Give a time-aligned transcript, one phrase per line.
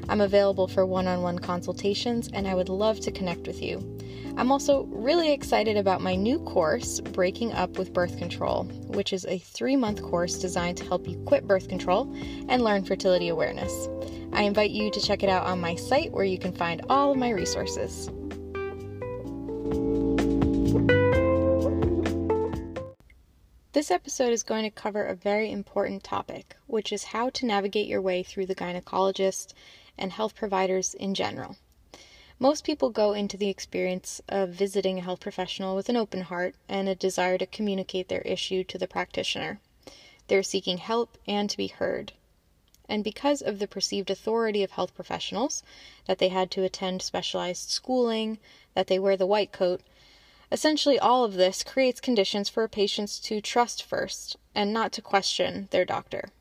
[0.10, 4.00] I'm available for one on one consultations, and I would love to connect with you.
[4.38, 9.26] I'm also really excited about my new course, Breaking Up with Birth Control, which is
[9.26, 12.14] a three month course designed to help you quit birth control
[12.48, 13.90] and learn fertility awareness.
[14.34, 17.12] I invite you to check it out on my site where you can find all
[17.12, 18.10] of my resources.
[23.74, 27.88] This episode is going to cover a very important topic, which is how to navigate
[27.88, 29.54] your way through the gynecologist
[29.98, 31.58] and health providers in general.
[32.42, 36.56] Most people go into the experience of visiting a health professional with an open heart
[36.68, 39.60] and a desire to communicate their issue to the practitioner.
[40.28, 42.14] They're seeking help and to be heard.
[42.90, 45.62] And because of the perceived authority of health professionals,
[46.08, 48.40] that they had to attend specialized schooling,
[48.74, 49.82] that they wear the white coat,
[50.52, 55.68] essentially all of this creates conditions for patients to trust first and not to question
[55.70, 56.32] their doctor.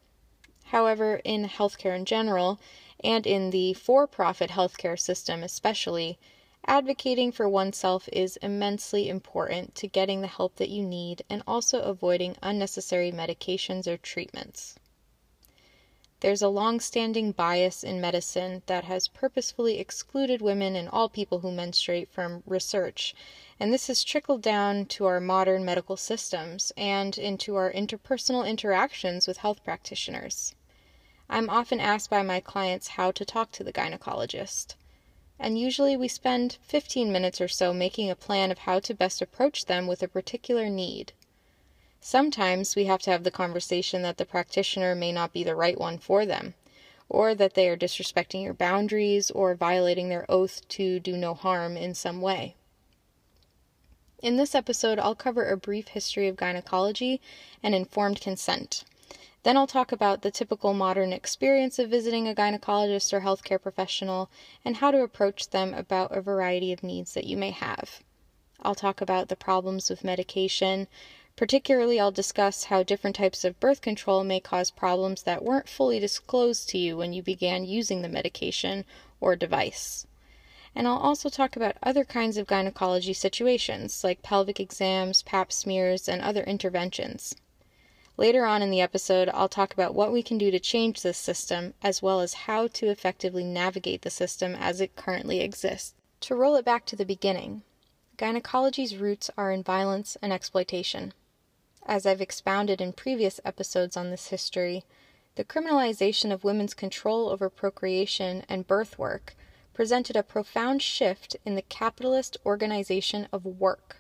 [0.65, 2.59] However, in healthcare in general,
[3.03, 6.19] and in the for profit healthcare system especially,
[6.67, 11.81] advocating for oneself is immensely important to getting the help that you need and also
[11.81, 14.77] avoiding unnecessary medications or treatments.
[16.21, 21.39] There's a long standing bias in medicine that has purposefully excluded women and all people
[21.39, 23.15] who menstruate from research,
[23.59, 29.27] and this has trickled down to our modern medical systems and into our interpersonal interactions
[29.27, 30.55] with health practitioners.
[31.33, 34.75] I'm often asked by my clients how to talk to the gynecologist.
[35.39, 39.23] And usually we spend 15 minutes or so making a plan of how to best
[39.23, 41.13] approach them with a particular need.
[42.01, 45.79] Sometimes we have to have the conversation that the practitioner may not be the right
[45.79, 46.55] one for them,
[47.09, 51.77] or that they are disrespecting your boundaries or violating their oath to do no harm
[51.77, 52.57] in some way.
[54.21, 57.21] In this episode, I'll cover a brief history of gynecology
[57.63, 58.83] and informed consent.
[59.43, 64.31] Then I'll talk about the typical modern experience of visiting a gynecologist or healthcare professional
[64.67, 68.03] and how to approach them about a variety of needs that you may have.
[68.61, 70.89] I'll talk about the problems with medication.
[71.37, 75.99] Particularly, I'll discuss how different types of birth control may cause problems that weren't fully
[75.99, 78.85] disclosed to you when you began using the medication
[79.23, 80.07] or device.
[80.75, 86.11] And I'll also talk about other kinds of gynecology situations, like pelvic exams, pap smears,
[86.11, 87.35] and other interventions.
[88.21, 91.17] Later on in the episode, I'll talk about what we can do to change this
[91.17, 95.95] system, as well as how to effectively navigate the system as it currently exists.
[96.21, 97.63] To roll it back to the beginning,
[98.19, 101.15] gynecology's roots are in violence and exploitation.
[101.87, 104.85] As I've expounded in previous episodes on this history,
[105.37, 109.35] the criminalization of women's control over procreation and birth work
[109.73, 114.00] presented a profound shift in the capitalist organization of work.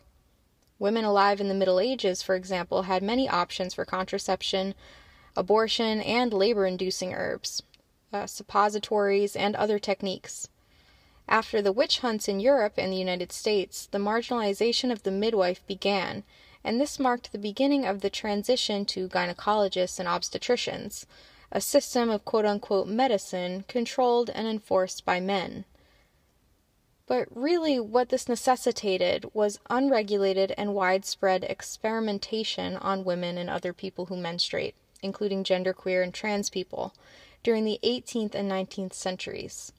[0.80, 4.74] Women alive in the Middle Ages, for example, had many options for contraception,
[5.36, 7.62] abortion, and labor inducing herbs,
[8.14, 10.48] uh, suppositories, and other techniques.
[11.28, 15.64] After the witch hunts in Europe and the United States, the marginalization of the midwife
[15.66, 16.24] began,
[16.64, 21.04] and this marked the beginning of the transition to gynecologists and obstetricians,
[21.52, 25.66] a system of quote unquote medicine controlled and enforced by men.
[27.10, 34.06] But really, what this necessitated was unregulated and widespread experimentation on women and other people
[34.06, 36.94] who menstruate, including genderqueer and trans people,
[37.43, 39.72] during the 18th and 19th centuries.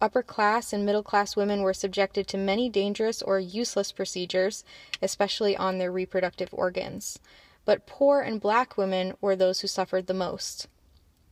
[0.00, 4.64] Upper class and middle class women were subjected to many dangerous or useless procedures,
[5.02, 7.18] especially on their reproductive organs.
[7.66, 10.68] But poor and black women were those who suffered the most.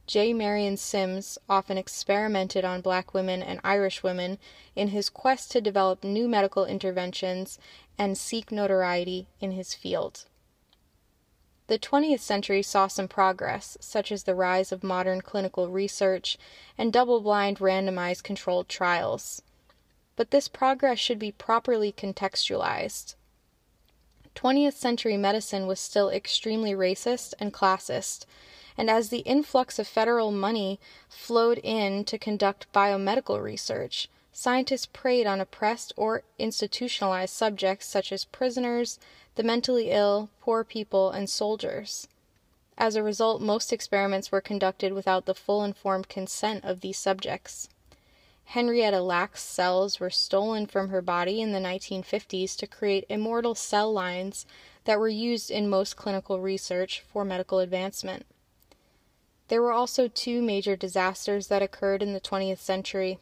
[0.06, 0.34] J.
[0.34, 4.38] Marion Sims often experimented on black women and Irish women
[4.76, 7.58] in his quest to develop new medical interventions
[7.96, 10.26] and seek notoriety in his field.
[11.66, 16.36] The 20th century saw some progress, such as the rise of modern clinical research
[16.76, 19.40] and double blind randomized controlled trials.
[20.16, 23.14] But this progress should be properly contextualized.
[24.34, 28.26] 20th century medicine was still extremely racist and classist
[28.76, 35.26] and as the influx of federal money flowed in to conduct biomedical research, scientists preyed
[35.26, 38.98] on oppressed or institutionalized subjects such as prisoners,
[39.36, 42.08] the mentally ill, poor people, and soldiers.
[42.76, 47.68] As a result, most experiments were conducted without the full informed consent of these subjects.
[48.46, 53.92] Henrietta Lacks cells were stolen from her body in the 1950s to create immortal cell
[53.92, 54.44] lines
[54.84, 58.26] that were used in most clinical research for medical advancement.
[59.54, 63.20] There were also two major disasters that occurred in the 20th century.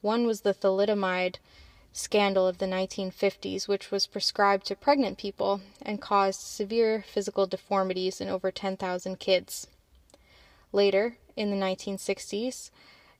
[0.00, 1.36] One was the thalidomide
[1.92, 8.22] scandal of the 1950s, which was prescribed to pregnant people and caused severe physical deformities
[8.22, 9.66] in over 10,000 kids.
[10.72, 12.70] Later, in the 1960s,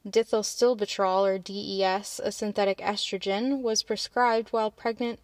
[0.09, 5.21] diethylstilbestrol, or DES, a synthetic estrogen, was prescribed while pregnant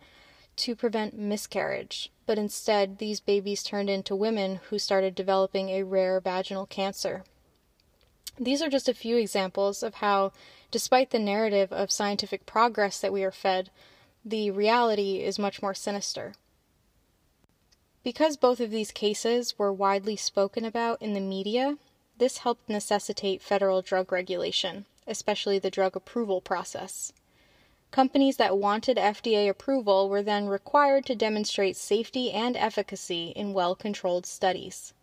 [0.56, 6.20] to prevent miscarriage, but instead these babies turned into women who started developing a rare
[6.20, 7.24] vaginal cancer.
[8.38, 10.32] These are just a few examples of how,
[10.70, 13.70] despite the narrative of scientific progress that we are fed,
[14.24, 16.34] the reality is much more sinister.
[18.02, 21.76] Because both of these cases were widely spoken about in the media,
[22.18, 27.12] this helped necessitate federal drug regulation, especially the drug approval process.
[27.92, 33.74] Companies that wanted FDA approval were then required to demonstrate safety and efficacy in well
[33.74, 34.94] controlled studies.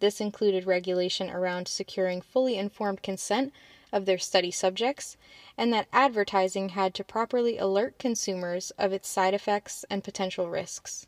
[0.00, 3.54] This included regulation around securing fully informed consent
[3.90, 5.16] of their study subjects,
[5.56, 11.06] and that advertising had to properly alert consumers of its side effects and potential risks.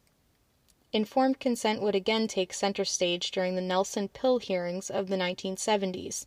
[0.95, 6.25] Informed consent would again take center stage during the Nelson pill hearings of the 1970s,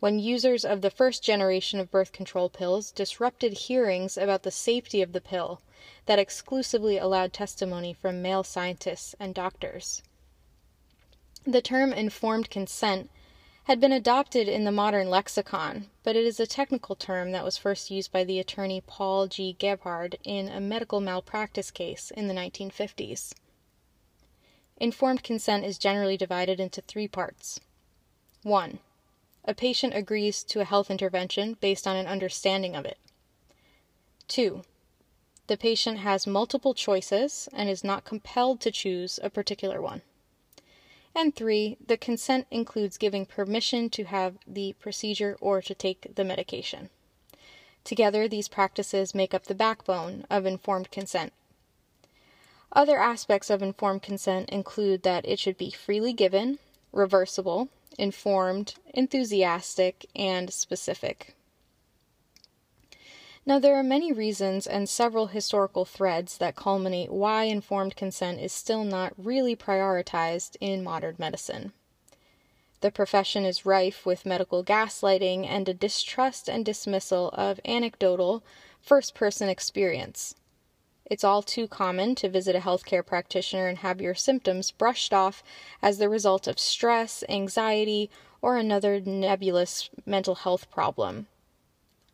[0.00, 5.02] when users of the first generation of birth control pills disrupted hearings about the safety
[5.02, 5.60] of the pill
[6.06, 10.02] that exclusively allowed testimony from male scientists and doctors.
[11.46, 13.10] The term informed consent
[13.64, 17.56] had been adopted in the modern lexicon, but it is a technical term that was
[17.56, 19.56] first used by the attorney Paul G.
[19.58, 23.32] Gebhard in a medical malpractice case in the 1950s.
[24.76, 27.60] Informed consent is generally divided into three parts.
[28.42, 28.80] 1.
[29.44, 32.98] A patient agrees to a health intervention based on an understanding of it.
[34.28, 34.62] 2.
[35.46, 40.00] The patient has multiple choices and is not compelled to choose a particular one.
[41.14, 46.24] And three, the consent includes giving permission to have the procedure or to take the
[46.24, 46.88] medication.
[47.84, 51.34] Together, these practices make up the backbone of informed consent.
[52.72, 56.58] Other aspects of informed consent include that it should be freely given,
[56.90, 57.68] reversible,
[57.98, 61.34] informed, enthusiastic, and specific.
[63.46, 68.52] Now, there are many reasons and several historical threads that culminate why informed consent is
[68.52, 71.72] still not really prioritized in modern medicine.
[72.80, 78.42] The profession is rife with medical gaslighting and a distrust and dismissal of anecdotal,
[78.80, 80.34] first person experience.
[81.06, 85.42] It's all too common to visit a healthcare practitioner and have your symptoms brushed off
[85.82, 88.10] as the result of stress, anxiety,
[88.40, 91.26] or another nebulous mental health problem.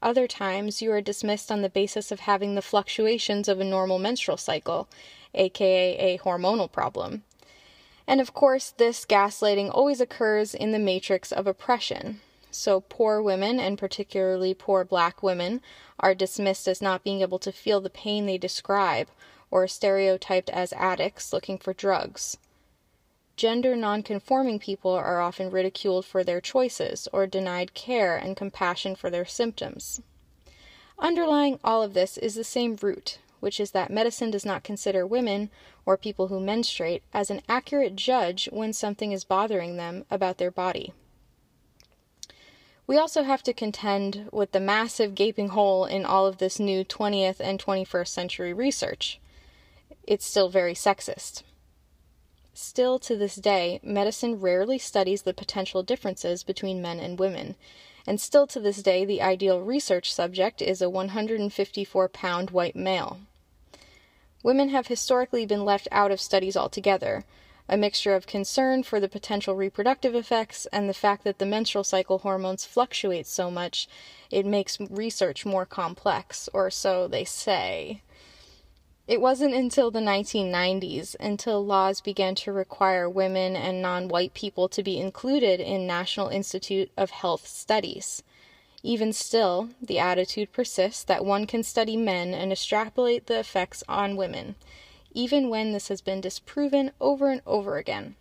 [0.02, 3.98] Other times, you are dismissed on the basis of having the fluctuations of a normal
[3.98, 4.88] menstrual cycle,
[5.34, 7.22] aka a hormonal problem.
[8.06, 12.20] And of course, this gaslighting always occurs in the matrix of oppression.
[12.50, 15.62] So, poor women, and particularly poor black women,
[15.98, 19.08] are dismissed as not being able to feel the pain they describe,
[19.50, 22.38] or stereotyped as addicts looking for drugs.
[23.36, 29.08] Gender nonconforming people are often ridiculed for their choices or denied care and compassion for
[29.08, 30.02] their symptoms.
[30.98, 35.06] Underlying all of this is the same root, which is that medicine does not consider
[35.06, 35.48] women
[35.86, 40.50] or people who menstruate as an accurate judge when something is bothering them about their
[40.50, 40.92] body.
[42.90, 46.84] We also have to contend with the massive gaping hole in all of this new
[46.84, 49.20] 20th and 21st century research.
[50.08, 51.44] It's still very sexist.
[52.52, 57.54] Still to this day, medicine rarely studies the potential differences between men and women,
[58.08, 63.20] and still to this day, the ideal research subject is a 154 pound white male.
[64.42, 67.24] Women have historically been left out of studies altogether,
[67.70, 71.84] a mixture of concern for the potential reproductive effects and the fact that the menstrual
[71.84, 73.88] cycle hormones fluctuate so much,
[74.28, 78.02] it makes research more complex, or so they say.
[79.06, 84.68] It wasn't until the 1990s until laws began to require women and non white people
[84.68, 88.24] to be included in National Institute of Health studies.
[88.82, 94.16] Even still, the attitude persists that one can study men and extrapolate the effects on
[94.16, 94.56] women,
[95.12, 98.16] even when this has been disproven over and over again,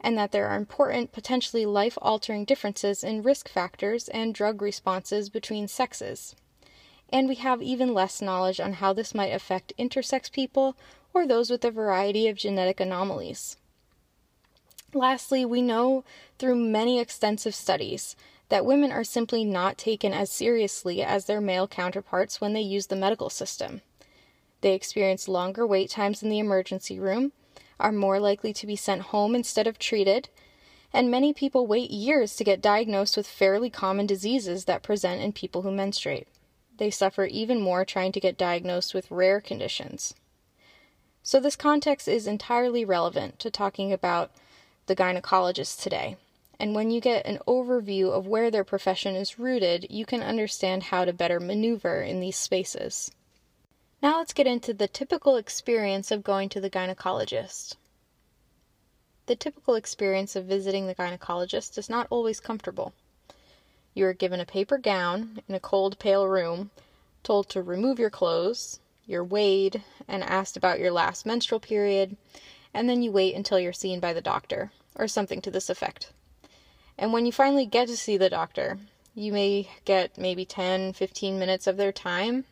[0.00, 5.28] and that there are important, potentially life altering differences in risk factors and drug responses
[5.28, 6.34] between sexes
[7.10, 10.76] and we have even less knowledge on how this might affect intersex people
[11.14, 13.56] or those with a variety of genetic anomalies.
[14.92, 16.04] Lastly, we know
[16.38, 18.16] through many extensive studies
[18.48, 22.86] that women are simply not taken as seriously as their male counterparts when they use
[22.86, 23.82] the medical system.
[24.60, 27.32] They experience longer wait times in the emergency room,
[27.78, 30.28] are more likely to be sent home instead of treated,
[30.92, 35.32] and many people wait years to get diagnosed with fairly common diseases that present in
[35.32, 36.26] people who menstruate.
[36.76, 40.14] They suffer even more trying to get diagnosed with rare conditions.
[41.22, 44.30] So, this context is entirely relevant to talking about
[44.86, 46.16] the gynecologist today.
[46.58, 50.84] And when you get an overview of where their profession is rooted, you can understand
[50.84, 53.10] how to better maneuver in these spaces.
[54.00, 57.74] Now let's get into the typical experience of going to the gynecologist.
[59.26, 62.92] The typical experience of visiting the gynecologist is not always comfortable.
[63.94, 66.70] You are given a paper gown in a cold, pale room,
[67.24, 72.16] told to remove your clothes, you're weighed and asked about your last menstrual period,
[72.72, 76.12] and then you wait until you're seen by the doctor, or something to this effect.
[76.96, 78.78] And when you finally get to see the doctor,
[79.16, 82.44] you may get maybe 10, 15 minutes of their time,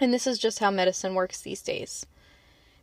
[0.00, 2.06] and this is just how medicine works these days.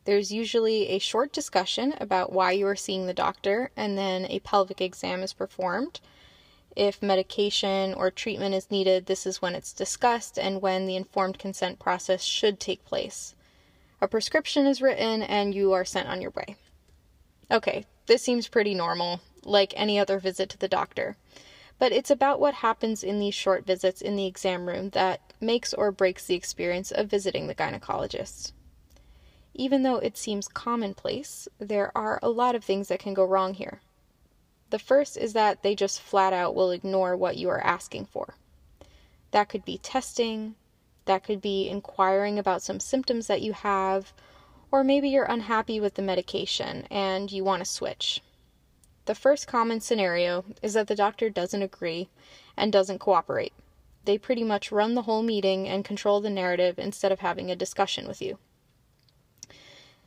[0.05, 4.39] There's usually a short discussion about why you are seeing the doctor, and then a
[4.39, 5.99] pelvic exam is performed.
[6.75, 11.37] If medication or treatment is needed, this is when it's discussed and when the informed
[11.37, 13.35] consent process should take place.
[14.01, 16.55] A prescription is written and you are sent on your way.
[17.51, 21.17] Okay, this seems pretty normal, like any other visit to the doctor.
[21.81, 25.73] But it's about what happens in these short visits in the exam room that makes
[25.73, 28.51] or breaks the experience of visiting the gynecologist.
[29.55, 33.55] Even though it seems commonplace, there are a lot of things that can go wrong
[33.55, 33.81] here.
[34.69, 38.35] The first is that they just flat out will ignore what you are asking for.
[39.31, 40.53] That could be testing,
[41.05, 44.13] that could be inquiring about some symptoms that you have,
[44.71, 48.21] or maybe you're unhappy with the medication and you want to switch.
[49.11, 52.07] The first common scenario is that the doctor doesn't agree
[52.55, 53.51] and doesn't cooperate.
[54.05, 57.55] They pretty much run the whole meeting and control the narrative instead of having a
[57.57, 58.37] discussion with you.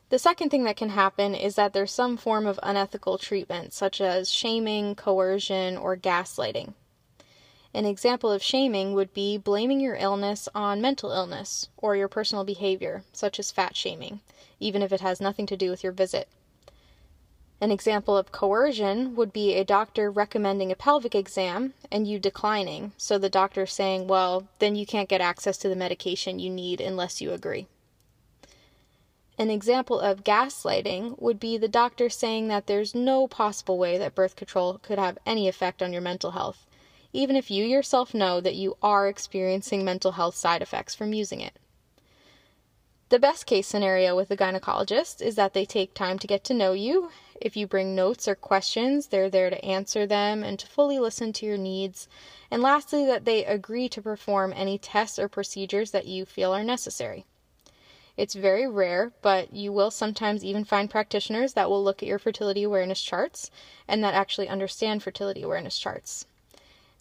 [0.09, 4.01] The second thing that can happen is that there's some form of unethical treatment, such
[4.01, 6.73] as shaming, coercion, or gaslighting.
[7.75, 12.45] An example of shaming would be blaming your illness on mental illness or your personal
[12.45, 14.21] behavior, such as fat shaming,
[14.61, 16.27] even if it has nothing to do with your visit.
[17.65, 22.93] An example of coercion would be a doctor recommending a pelvic exam and you declining,
[22.99, 26.79] so the doctor saying, well, then you can't get access to the medication you need
[26.83, 27.67] unless you agree.
[29.39, 34.15] An example of gaslighting would be the doctor saying that there's no possible way that
[34.15, 36.67] birth control could have any effect on your mental health,
[37.15, 41.41] even if you yourself know that you are experiencing mental health side effects from using
[41.41, 41.55] it.
[43.09, 46.55] The best case scenario with a gynecologist is that they take time to get to
[46.55, 47.11] know you
[47.45, 51.31] if you bring notes or questions, they're there to answer them and to fully listen
[51.35, 52.09] to your needs.
[52.51, 56.65] And lastly, that they agree to perform any tests or procedures that you feel are
[56.65, 57.27] necessary.
[58.17, 62.19] It's very rare, but you will sometimes even find practitioners that will look at your
[62.19, 63.51] fertility awareness charts
[63.87, 66.25] and that actually understand fertility awareness charts.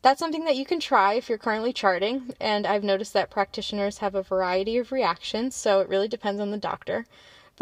[0.01, 3.99] That's something that you can try if you're currently charting, and I've noticed that practitioners
[3.99, 7.05] have a variety of reactions, so it really depends on the doctor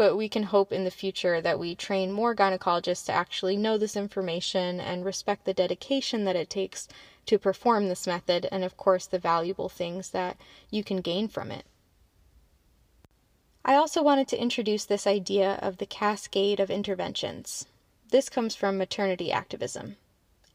[0.02, 3.78] but we can hope in the future that we train more gynecologists to actually know
[3.78, 6.88] this information and respect the dedication that it takes
[7.24, 10.36] to perform this method and, of course, the valuable things that
[10.72, 11.64] you can gain from it.
[13.64, 17.66] I also wanted to introduce this idea of the cascade of interventions.
[18.10, 19.98] This comes from maternity activism.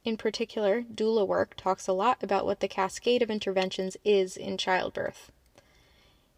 [0.04, 4.58] In particular, doula work talks a lot about what the cascade of interventions is in
[4.58, 5.32] childbirth.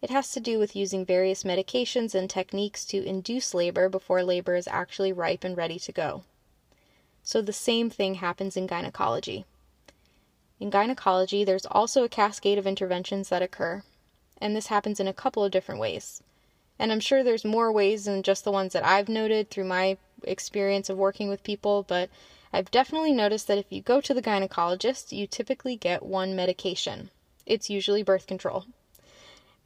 [0.02, 4.54] It has to do with using various medications and techniques to induce labor before labor
[4.54, 6.24] is actually ripe and ready to go.
[7.22, 9.44] So the same thing happens in gynecology.
[10.58, 13.82] In gynecology, there's also a cascade of interventions that occur,
[14.40, 16.22] and this happens in a couple of different ways.
[16.78, 19.98] And I'm sure there's more ways than just the ones that I've noted through my
[20.24, 22.08] experience of working with people, but
[22.54, 27.10] I've definitely noticed that if you go to the gynecologist, you typically get one medication.
[27.44, 28.64] It's usually birth control.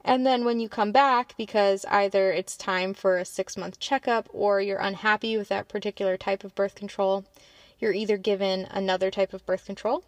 [0.07, 4.29] And then when you come back, because either it's time for a six month checkup
[4.31, 7.25] or you're unhappy with that particular type of birth control,
[7.79, 10.03] you're either given another type of birth control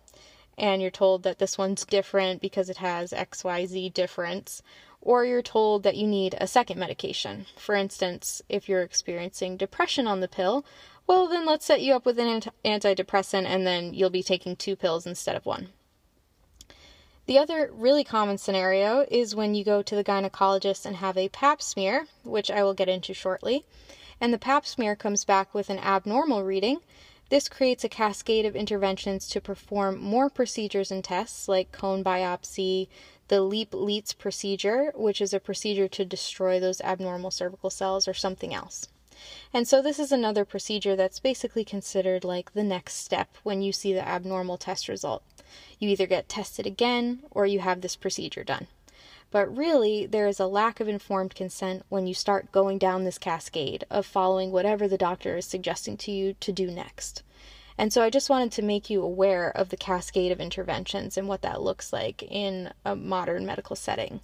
[0.55, 4.61] and you're told that this one's different because it has XYZ difference,
[5.01, 7.47] or you're told that you need a second medication.
[7.57, 10.63] For instance, if you're experiencing depression on the pill,
[11.07, 14.75] well, then let's set you up with an antidepressant and then you'll be taking two
[14.75, 15.69] pills instead of one.
[17.27, 21.27] The other really common scenario is when you go to the gynecologist and have a
[21.27, 23.65] pap smear, which I will get into shortly,
[24.21, 26.79] and the pap smear comes back with an abnormal reading
[27.29, 32.87] This creates a cascade of interventions to perform more procedures and tests like cone biopsy,
[33.27, 38.13] the LEEP LLETZ procedure, which is a procedure to destroy those abnormal cervical cells, or
[38.13, 38.87] something else.
[39.53, 43.71] And so, this is another procedure that's basically considered like the next step when you
[43.71, 45.23] see the abnormal test result.
[45.79, 48.67] You either get tested again or you have this procedure done.
[49.29, 53.17] But really, there is a lack of informed consent when you start going down this
[53.17, 57.23] cascade of following whatever the doctor is suggesting to you to do next.
[57.77, 61.27] And so I just wanted to make you aware of the cascade of interventions and
[61.27, 64.21] what that looks like in a modern medical setting.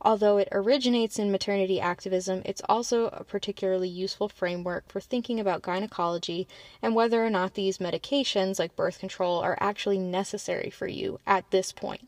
[0.00, 5.62] Although it originates in maternity activism, it's also a particularly useful framework for thinking about
[5.62, 6.46] gynecology
[6.80, 11.50] and whether or not these medications, like birth control, are actually necessary for you at
[11.50, 12.06] this point.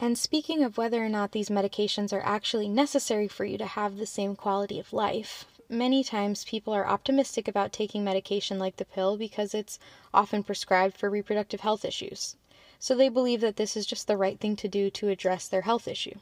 [0.00, 3.98] And speaking of whether or not these medications are actually necessary for you to have
[3.98, 8.86] the same quality of life, many times people are optimistic about taking medication like the
[8.86, 9.78] pill because it's
[10.14, 12.36] often prescribed for reproductive health issues.
[12.78, 15.62] So they believe that this is just the right thing to do to address their
[15.62, 16.14] health issue.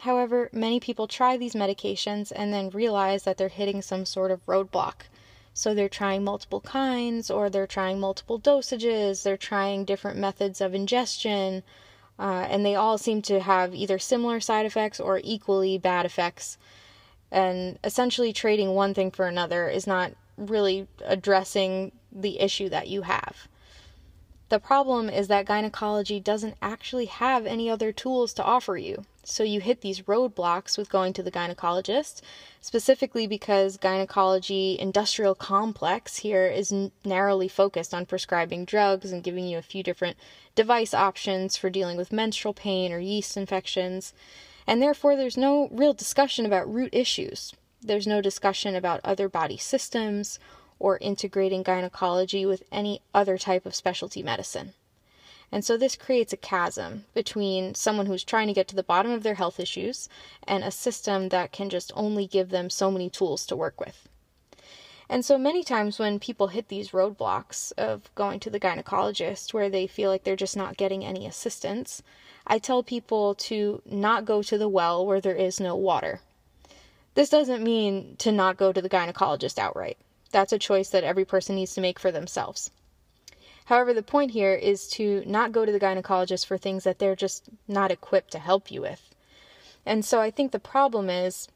[0.00, 4.44] However, many people try these medications and then realize that they're hitting some sort of
[4.46, 5.08] roadblock.
[5.54, 10.74] So they're trying multiple kinds, or they're trying multiple dosages, they're trying different methods of
[10.74, 11.62] ingestion,
[12.18, 16.58] uh, and they all seem to have either similar side effects or equally bad effects
[17.30, 23.02] and essentially trading one thing for another is not really addressing the issue that you
[23.02, 23.48] have.
[24.48, 29.04] The problem is that gynecology doesn't actually have any other tools to offer you.
[29.24, 32.20] So you hit these roadblocks with going to the gynecologist,
[32.60, 36.72] specifically because gynecology industrial complex here is
[37.04, 40.16] narrowly focused on prescribing drugs and giving you a few different
[40.54, 44.14] device options for dealing with menstrual pain or yeast infections
[44.66, 47.52] and therefore there's no real discussion about root issues.
[47.82, 50.38] There's no discussion about other body systems
[50.78, 54.74] or integrating gynecology with any other type of specialty medicine.
[55.52, 59.12] And so this creates a chasm between someone who's trying to get to the bottom
[59.12, 60.08] of their health issues
[60.46, 64.08] and a system that can just only give them so many tools to work with.
[65.08, 69.70] And so many times when people hit these roadblocks of going to the gynecologist where
[69.70, 72.02] they feel like they're just not getting any assistance,
[72.44, 76.20] I tell people to not go to the well where there is no water.
[77.14, 79.96] This doesn't mean to not go to the gynecologist outright.
[80.36, 82.70] That's a choice that every person needs to make for themselves.
[83.64, 87.16] However, the point here is to not go to the gynecologist for things that they're
[87.16, 89.14] just not equipped to help you with.
[89.86, 91.48] And so I think the problem is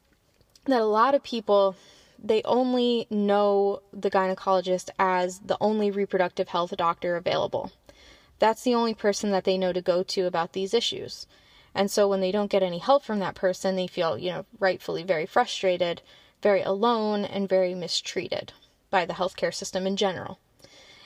[0.65, 1.75] that a lot of people
[2.17, 7.71] they only know the gynecologist as the only reproductive health doctor available.
[8.39, 11.27] That's the only person that they know to go to about these issues.
[11.75, 14.45] And so when they don't get any help from that person, they feel, you know,
[14.59, 16.01] rightfully very frustrated,
[16.41, 18.53] very alone, and very mistreated
[18.91, 20.37] by the healthcare system in general.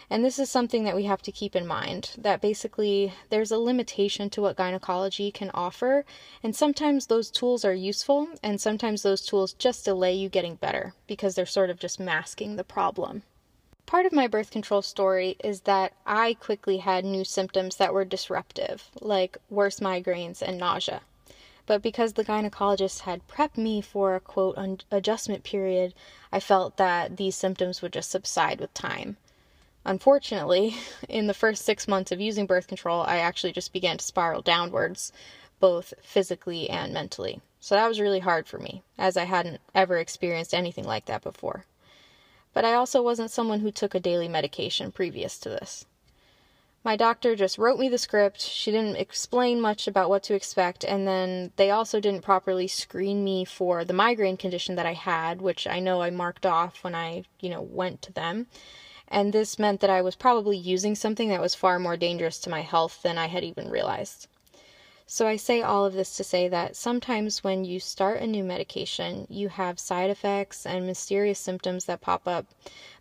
[0.09, 3.57] And this is something that we have to keep in mind that basically there's a
[3.57, 6.05] limitation to what gynecology can offer,
[6.43, 10.93] and sometimes those tools are useful, and sometimes those tools just delay you getting better
[11.07, 13.23] because they're sort of just masking the problem.
[13.87, 18.05] Part of my birth control story is that I quickly had new symptoms that were
[18.05, 21.01] disruptive, like worse migraines and nausea.
[21.65, 25.93] But because the gynecologist had prepped me for a quote adjustment period,
[26.31, 29.17] I felt that these symptoms would just subside with time.
[29.83, 30.75] Unfortunately,
[31.09, 34.41] in the first six months of using birth control, I actually just began to spiral
[34.41, 35.11] downwards,
[35.59, 37.41] both physically and mentally.
[37.59, 41.23] So that was really hard for me, as I hadn't ever experienced anything like that
[41.23, 41.65] before
[42.55, 45.85] but I also wasn't someone who took a daily medication previous to this.
[46.85, 48.39] My doctor just wrote me the script.
[48.39, 53.23] She didn't explain much about what to expect, and then they also didn't properly screen
[53.23, 56.93] me for the migraine condition that I had, which I know I marked off when
[56.93, 58.45] I, you know, went to them.
[59.07, 62.51] And this meant that I was probably using something that was far more dangerous to
[62.51, 64.27] my health than I had even realized.
[65.07, 68.43] So I say all of this to say that sometimes when you start a new
[68.43, 72.45] medication, you have side effects and mysterious symptoms that pop up.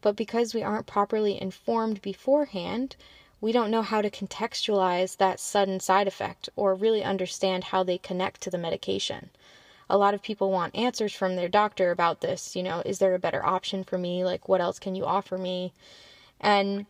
[0.00, 2.96] But because we aren't properly informed beforehand,
[3.44, 7.98] we don't know how to contextualize that sudden side effect or really understand how they
[7.98, 9.28] connect to the medication.
[9.90, 12.56] A lot of people want answers from their doctor about this.
[12.56, 14.24] You know, is there a better option for me?
[14.24, 15.74] Like, what else can you offer me?
[16.40, 16.86] And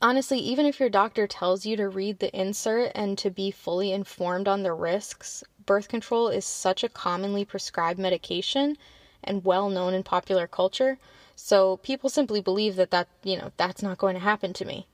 [0.00, 3.90] honestly, even if your doctor tells you to read the insert and to be fully
[3.90, 8.76] informed on the risks, birth control is such a commonly prescribed medication
[9.24, 10.98] and well known in popular culture.
[11.34, 14.86] So people simply believe that that, you know, that's not going to happen to me.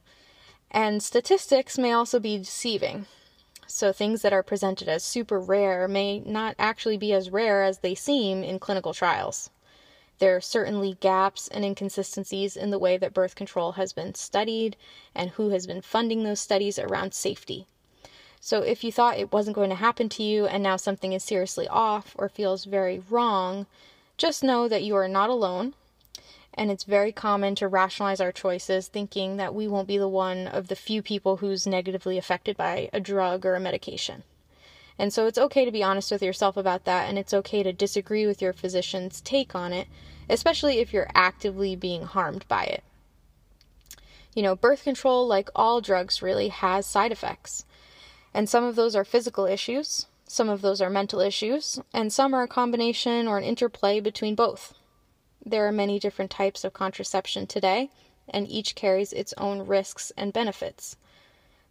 [0.74, 3.06] And statistics may also be deceiving.
[3.68, 7.78] So things that are presented as super rare may not actually be as rare as
[7.78, 9.50] they seem in clinical trials.
[10.18, 14.76] There are certainly gaps and inconsistencies in the way that birth control has been studied
[15.14, 17.68] and who has been funding those studies around safety.
[18.40, 21.22] So, if you thought it wasn't going to happen to you and now something is
[21.22, 23.66] seriously off or feels very wrong,
[24.16, 25.74] just know that you are not alone.
[26.56, 30.46] And it's very common to rationalize our choices thinking that we won't be the one
[30.46, 34.22] of the few people who's negatively affected by a drug or a medication.
[34.96, 37.72] And so it's okay to be honest with yourself about that, and it's okay to
[37.72, 39.88] disagree with your physician's take on it,
[40.28, 42.84] especially if you're actively being harmed by it.
[44.34, 47.64] You know, birth control, like all drugs, really has side effects.
[48.32, 52.32] And some of those are physical issues, some of those are mental issues, and some
[52.32, 54.74] are a combination or an interplay between both.
[55.46, 57.90] There are many different types of contraception today,
[58.28, 60.96] and each carries its own risks and benefits.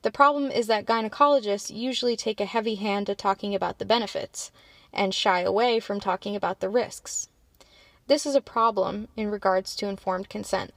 [0.04, 4.52] The problem is that gynecologists usually take a heavy hand to talking about the benefits
[4.92, 7.30] and shy away from talking about the risks.
[8.08, 10.74] This is a problem in regards to informed consent.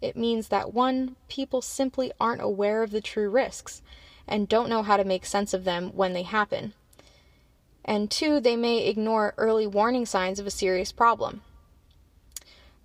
[0.00, 3.80] It means that one, people simply aren't aware of the true risks
[4.26, 6.72] and don't know how to make sense of them when they happen.
[7.84, 11.42] And two, they may ignore early warning signs of a serious problem.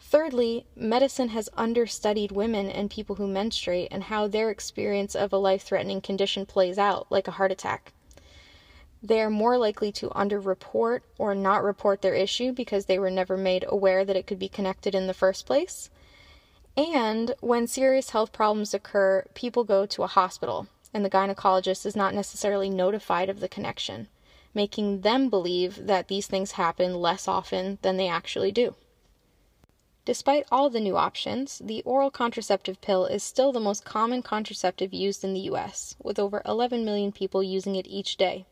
[0.10, 5.38] Thirdly, medicine has understudied women and people who menstruate and how their experience of a
[5.38, 7.94] life threatening condition plays out, like a heart attack.
[9.04, 13.38] They are more likely to underreport or not report their issue because they were never
[13.38, 15.92] made aware that it could be connected in the first place.
[16.76, 21.96] And when serious health problems occur, people go to a hospital, and the gynecologist is
[21.96, 24.08] not necessarily notified of the connection,
[24.56, 28.74] making them believe that these things happen less often than they actually do.
[30.10, 34.92] Despite all the new options, the oral contraceptive pill is still the most common contraceptive
[34.92, 38.48] used in the US, with over 11 million people using it each day.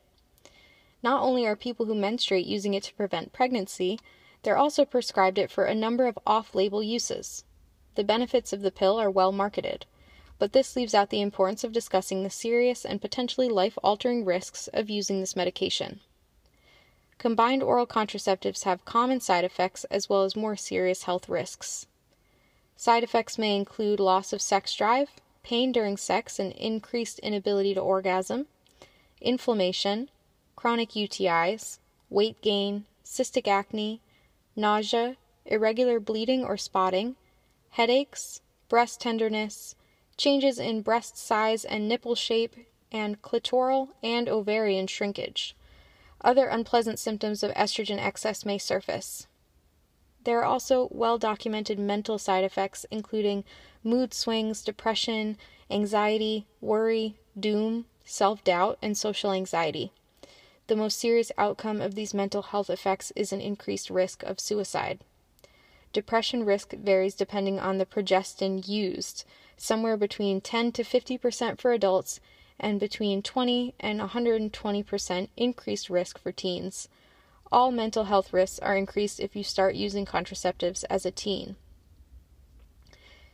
[1.02, 4.00] Not only are people who menstruate using it to prevent pregnancy,
[4.44, 7.44] they're also prescribed it for a number of off label uses.
[7.96, 9.88] The benefits of the pill are well marketed,
[10.38, 14.68] but this leaves out the importance of discussing the serious and potentially life altering risks
[14.76, 16.02] of using this medication.
[17.18, 21.88] Combined oral contraceptives have common side effects as well as more serious health risks.
[22.76, 25.10] Side effects may include loss of sex drive,
[25.42, 28.46] pain during sex and increased inability to orgasm,
[29.20, 30.10] inflammation,
[30.56, 31.80] chronic UTIs,
[32.12, 34.00] weight gain, cystic acne,
[34.56, 37.16] nausea, irregular bleeding or spotting,
[37.72, 39.74] headaches, breast tenderness,
[40.18, 42.56] changes in breast size and nipple shape,
[42.92, 45.56] and clitoral and ovarian shrinkage.
[46.28, 49.28] Other unpleasant symptoms of estrogen excess may surface.
[50.26, 53.46] There are also well documented mental side effects, including
[53.82, 55.38] mood swings, depression,
[55.72, 59.94] anxiety, worry, doom, self doubt, and social anxiety.
[60.68, 65.00] The most serious outcome of these mental health effects is an increased risk of suicide.
[65.94, 69.24] Depression risk varies depending on the progestin used,
[69.56, 72.20] somewhere between 10 to 50% for adults
[72.60, 76.88] and between 20 and 120% increased risk for teens.
[77.52, 81.56] All mental health risks are increased if you start using contraceptives as a teen.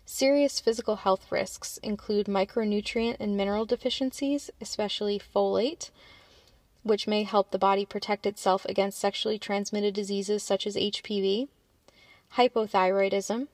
[0.05, 5.89] Serious physical health risks include micronutrient and mineral deficiencies, especially folate,
[6.83, 11.47] which may help the body protect itself against sexually transmitted diseases such as HPV,
[12.36, 13.47] hypothyroidism,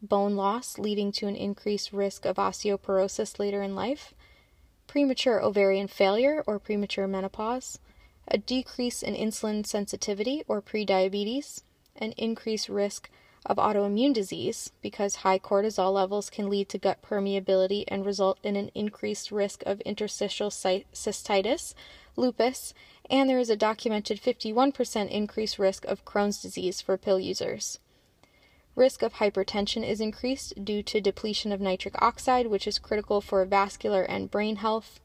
[0.00, 4.14] bone loss leading to an increased risk of osteoporosis later in life,
[4.86, 7.78] premature ovarian failure or premature menopause,
[8.28, 11.62] a decrease in insulin sensitivity or prediabetes,
[11.96, 13.10] an increased risk
[13.46, 18.56] of autoimmune disease because high cortisol levels can lead to gut permeability and result in
[18.56, 21.74] an increased risk of interstitial cystitis,
[22.16, 22.72] lupus,
[23.10, 27.78] and there is a documented 51% increased risk of Crohn's disease for pill users.
[28.76, 33.44] Risk of hypertension is increased due to depletion of nitric oxide, which is critical for
[33.44, 34.98] vascular and brain health.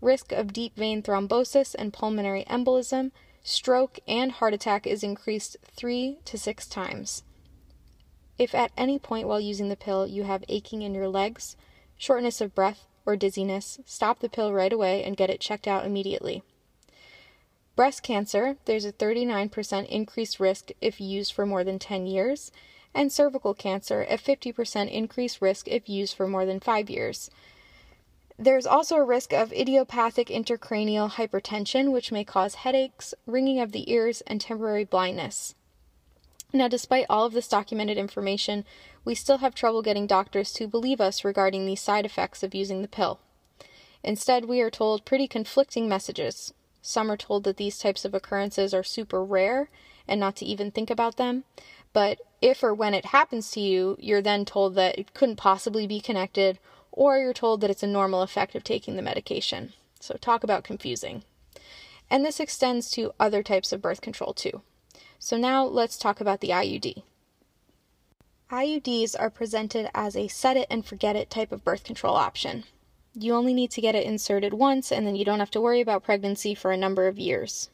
[0.00, 3.10] Risk of deep vein thrombosis and pulmonary embolism,
[3.42, 7.22] stroke, and heart attack is increased three to six times.
[8.38, 11.56] If at any point while using the pill you have aching in your legs,
[11.98, 15.86] shortness of breath, or dizziness, stop the pill right away and get it checked out
[15.86, 16.42] immediately.
[17.76, 22.50] Breast cancer, there's a 39% increased risk if used for more than 10 years,
[22.96, 27.30] and cervical cancer, a 50% increased risk if used for more than five years.
[28.38, 33.90] There's also a risk of idiopathic intracranial hypertension, which may cause headaches, ringing of the
[33.90, 35.54] ears, and temporary blindness.
[36.52, 38.64] Now, despite all of this documented information,
[39.04, 42.82] we still have trouble getting doctors to believe us regarding these side effects of using
[42.82, 43.20] the pill.
[44.02, 46.54] Instead, we are told pretty conflicting messages.
[46.80, 49.68] Some are told that these types of occurrences are super rare
[50.06, 51.44] and not to even think about them,
[51.96, 55.86] But if or when it happens to you, you're then told that it couldn't possibly
[55.86, 56.58] be connected,
[56.92, 59.72] or you're told that it's a normal effect of taking the medication.
[59.98, 61.24] So, talk about confusing.
[62.10, 64.60] And this extends to other types of birth control too.
[65.18, 67.02] So, now let's talk about the IUD.
[68.50, 72.64] IUDs are presented as a set it and forget it type of birth control option.
[73.14, 75.80] You only need to get it inserted once, and then you don't have to worry
[75.80, 77.70] about pregnancy for a number of years.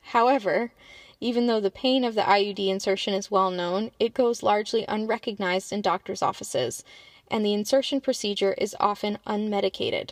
[0.00, 0.72] However,
[1.20, 5.72] even though the pain of the IUD insertion is well known, it goes largely unrecognized
[5.72, 6.84] in doctors' offices,
[7.30, 10.10] and the insertion procedure is often unmedicated.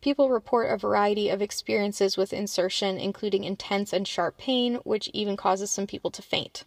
[0.00, 5.36] People report a variety of experiences with insertion, including intense and sharp pain, which even
[5.36, 6.64] causes some people to faint.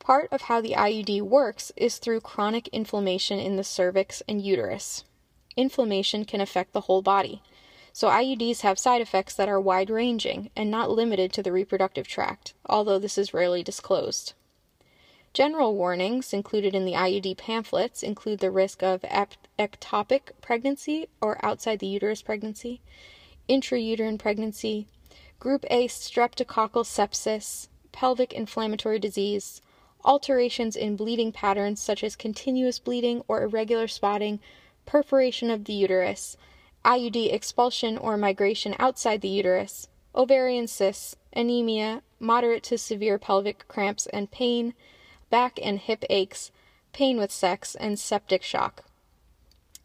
[0.00, 5.04] Part of how the IUD works is through chronic inflammation in the cervix and uterus.
[5.56, 7.40] Inflammation can affect the whole body.
[7.94, 12.08] So IUDs have side effects that are wide ranging and not limited to the reproductive
[12.08, 14.32] tract, although this is rarely disclosed.
[15.34, 19.02] General warnings included in the IUD pamphlets include the risk of
[19.58, 22.80] ectopic pregnancy or outside the uterus pregnancy,
[23.48, 24.86] intrauterine pregnancy,
[25.38, 29.60] group A streptococcal sepsis, pelvic inflammatory disease,
[30.04, 34.40] alterations in bleeding patterns such as continuous bleeding or irregular spotting,
[34.86, 36.36] perforation of the uterus,
[36.84, 44.06] IUD expulsion or migration outside the uterus, ovarian cysts, anemia, moderate to severe pelvic cramps
[44.06, 44.74] and pain,
[45.30, 46.50] back and hip aches,
[46.92, 48.84] pain with sex, and septic shock.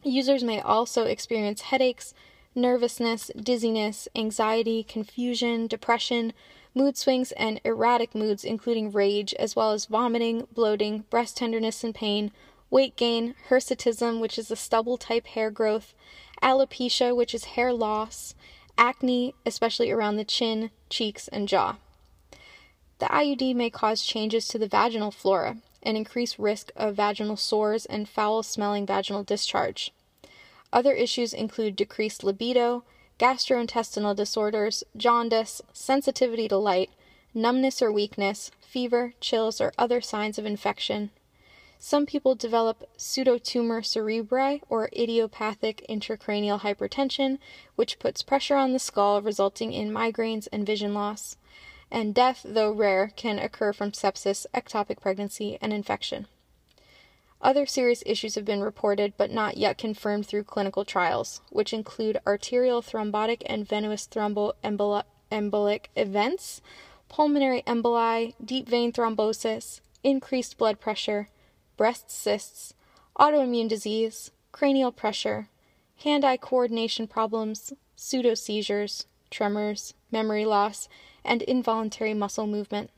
[0.02, 2.14] Users may also experience headaches,
[2.54, 6.32] nervousness, dizziness, anxiety, confusion, depression,
[6.74, 11.94] mood swings, and erratic moods, including rage, as well as vomiting, bloating, breast tenderness and
[11.94, 12.30] pain,
[12.70, 15.94] weight gain, hirsutism, which is a stubble type hair growth,
[16.42, 18.34] alopecia, which is hair loss,
[18.76, 21.76] acne, especially around the chin, cheeks, and jaw.
[22.98, 27.86] The IUD may cause changes to the vaginal flora and increase risk of vaginal sores
[27.86, 29.92] and foul smelling vaginal discharge.
[30.72, 32.84] Other issues include decreased libido,
[33.18, 36.90] gastrointestinal disorders, jaundice, sensitivity to light,
[37.34, 41.10] numbness or weakness, fever, chills, or other signs of infection,
[41.78, 47.38] some people develop pseudotumor cerebri or idiopathic intracranial hypertension,
[47.76, 51.36] which puts pressure on the skull, resulting in migraines and vision loss.
[51.90, 56.26] And death, though rare, can occur from sepsis, ectopic pregnancy, and infection.
[57.40, 62.20] Other serious issues have been reported but not yet confirmed through clinical trials, which include
[62.26, 66.60] arterial thrombotic and venous thromboembolic events,
[67.08, 71.28] pulmonary emboli, deep vein thrombosis, increased blood pressure,
[71.78, 72.74] breast cysts,
[73.18, 75.48] autoimmune disease, cranial pressure,
[76.02, 80.88] hand eye coordination problems, pseudo seizures, tremors, memory loss,
[81.24, 82.90] and involuntary muscle movement.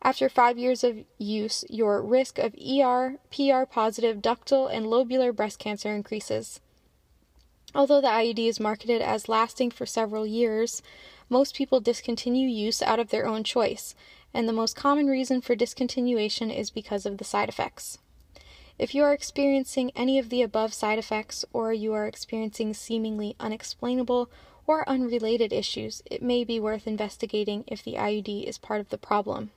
[0.00, 5.58] After five years of use, your risk of ER, PR positive ductal and lobular breast
[5.58, 6.60] cancer increases.
[7.74, 10.82] Although the IUD is marketed as lasting for several years,
[11.28, 13.96] most people discontinue use out of their own choice,
[14.32, 17.98] and the most common reason for discontinuation is because of the side effects.
[18.76, 23.36] If you are experiencing any of the above side effects or you are experiencing seemingly
[23.38, 24.28] unexplainable
[24.66, 28.98] or unrelated issues, it may be worth investigating if the IUD is part of the
[28.98, 29.52] problem.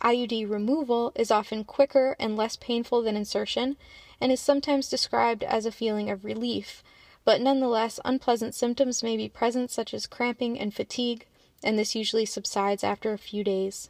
[0.00, 3.76] IUD removal is often quicker and less painful than insertion
[4.20, 6.84] and is sometimes described as a feeling of relief,
[7.24, 11.26] but nonetheless, unpleasant symptoms may be present, such as cramping and fatigue,
[11.64, 13.88] and this usually subsides after a few days.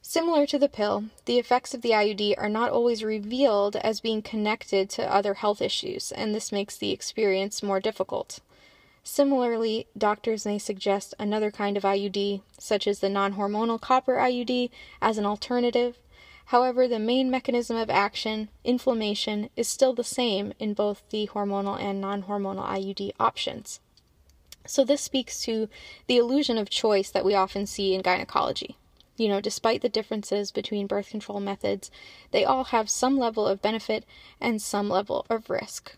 [0.00, 4.22] Similar to the pill, the effects of the IUD are not always revealed as being
[4.22, 8.40] connected to other health issues, and this makes the experience more difficult.
[9.02, 14.70] Similarly, doctors may suggest another kind of IUD, such as the non hormonal copper IUD,
[15.02, 15.98] as an alternative.
[16.46, 21.80] However, the main mechanism of action, inflammation, is still the same in both the hormonal
[21.80, 23.80] and non hormonal IUD options.
[24.66, 25.68] So, this speaks to
[26.06, 28.76] the illusion of choice that we often see in gynecology.
[29.18, 31.90] You know, despite the differences between birth control methods,
[32.30, 34.04] they all have some level of benefit
[34.40, 35.96] and some level of risk.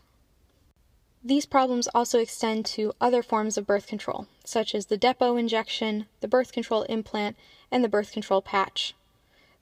[1.23, 6.07] These problems also extend to other forms of birth control, such as the depot injection,
[6.19, 7.37] the birth control implant,
[7.69, 8.95] and the birth control patch.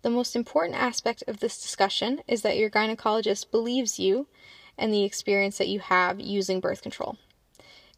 [0.03, 4.27] The most important aspect of this discussion is that your gynecologist believes you
[4.77, 7.17] and the experience that you have using birth control.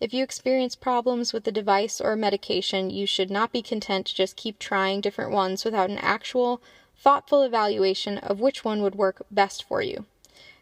[0.01, 4.15] If you experience problems with the device or medication, you should not be content to
[4.15, 6.59] just keep trying different ones without an actual,
[6.97, 10.05] thoughtful evaluation of which one would work best for you.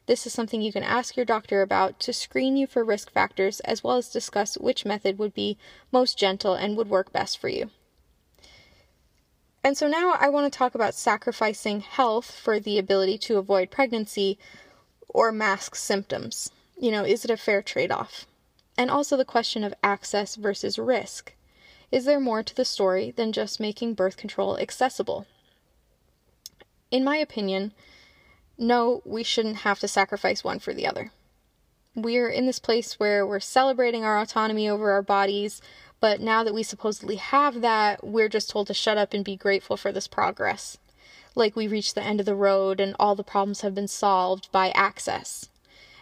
[0.08, 3.62] This is something you can ask your doctor about to screen you for risk factors
[3.62, 5.58] as well as discuss which method would be
[5.90, 7.70] most gentle and would work best for you.
[9.64, 13.72] And so now I want to talk about sacrificing health for the ability to avoid
[13.72, 14.38] pregnancy
[15.08, 16.52] or mask symptoms.
[16.78, 18.26] You know, is it a fair trade off?
[18.78, 21.34] And also the question of access versus risk.
[21.92, 25.26] Is there more to the story than just making birth control accessible?
[26.92, 27.74] In my opinion,
[28.58, 31.12] no, we shouldn't have to sacrifice one for the other.
[31.96, 35.62] We're in this place where we're celebrating our autonomy over our bodies,
[36.00, 39.36] but now that we supposedly have that, we're just told to shut up and be
[39.36, 40.78] grateful for this progress.
[41.36, 44.52] Like we reached the end of the road and all the problems have been solved
[44.52, 45.50] by access.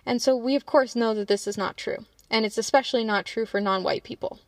[0.06, 2.06] And so we, of course, know that this is not true.
[2.30, 4.40] And it's especially not true for non white people.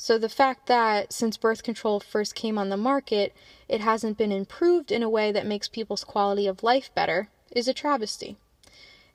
[0.00, 3.34] So the fact that since birth control first came on the market,
[3.68, 7.66] it hasn't been improved in a way that makes people's quality of life better is
[7.66, 8.36] a travesty.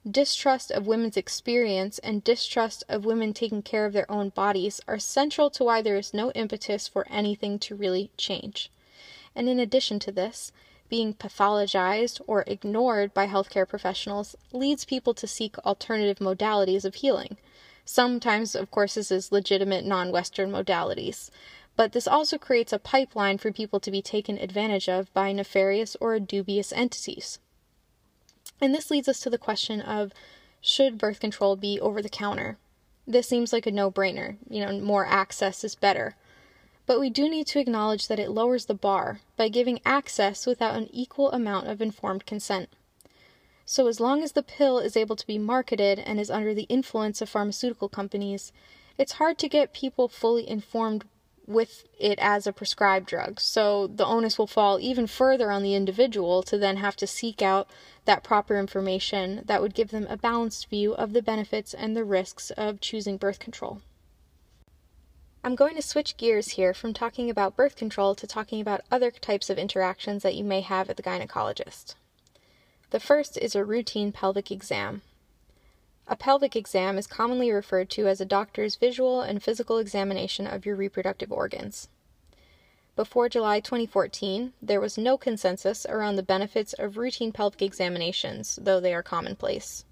[0.09, 4.99] Distrust of women's experience and distrust of women taking care of their own bodies are
[4.99, 8.69] central to why there is no impetus for anything to really change.
[9.33, 10.51] And in addition to this,
[10.89, 17.37] being pathologized or ignored by healthcare professionals leads people to seek alternative modalities of healing
[17.85, 21.29] Sometimes, of course, this is legitimate non Western modalities.
[21.75, 25.97] But this also creates a pipeline for people to be taken advantage of by nefarious
[25.99, 27.39] or dubious entities.
[28.61, 30.13] And this leads us to the question of
[30.61, 32.57] should birth control be over the counter?
[33.05, 34.37] This seems like a no brainer.
[34.49, 36.15] You know, more access is better.
[36.85, 40.75] But we do need to acknowledge that it lowers the bar by giving access without
[40.75, 42.69] an equal amount of informed consent.
[43.65, 46.63] So, as long as the pill is able to be marketed and is under the
[46.63, 48.51] influence of pharmaceutical companies,
[48.97, 51.05] it's hard to get people fully informed
[51.47, 53.39] with it as a prescribed drug.
[53.39, 57.41] So, the onus will fall even further on the individual to then have to seek
[57.41, 57.69] out
[58.05, 62.03] that proper information that would give them a balanced view of the benefits and the
[62.03, 63.81] risks of choosing birth control.
[65.41, 69.11] I'm going to switch gears here from talking about birth control to talking about other
[69.11, 71.95] types of interactions that you may have at the gynecologist.
[72.93, 75.01] The first is a routine pelvic exam.
[76.07, 80.63] A pelvic exam is commonly referred to as a doctor's visual and physical examination of
[80.63, 81.87] your reproductive organs.
[82.95, 88.79] Before July 2014, there was no consensus around the benefits of routine pelvic examinations, though
[88.79, 89.85] they are commonplace.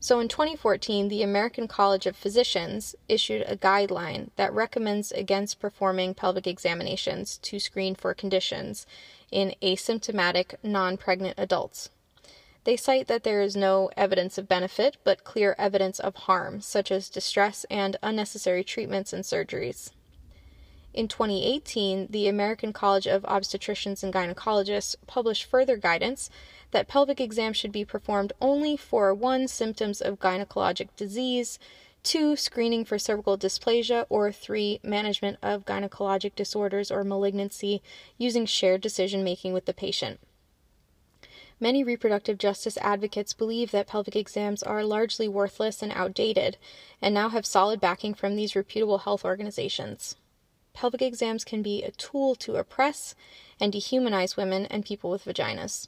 [0.00, 6.14] So in 2014, the American College of Physicians issued a guideline that recommends against performing
[6.14, 8.86] pelvic examinations to screen for conditions
[9.30, 11.90] in asymptomatic non pregnant adults.
[12.64, 16.92] They cite that there is no evidence of benefit, but clear evidence of harm, such
[16.92, 19.90] as distress and unnecessary treatments and surgeries.
[20.94, 26.30] In 2018, the American College of Obstetricians and Gynecologists published further guidance
[26.70, 31.58] that pelvic exams should be performed only for one, symptoms of gynecologic disease,
[32.02, 37.82] two, screening for cervical dysplasia, or three, management of gynecologic disorders or malignancy
[38.18, 40.20] using shared decision making with the patient.
[41.62, 46.56] Many reproductive justice advocates believe that pelvic exams are largely worthless and outdated,
[47.00, 50.16] and now have solid backing from these reputable health organizations.
[50.74, 53.14] Pelvic exams can be a tool to oppress
[53.60, 55.86] and dehumanize women and people with vaginas.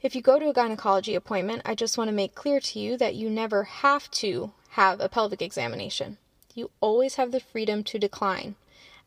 [0.00, 2.96] If you go to a gynecology appointment, I just want to make clear to you
[2.96, 6.16] that you never have to have a pelvic examination.
[6.54, 8.54] You always have the freedom to decline,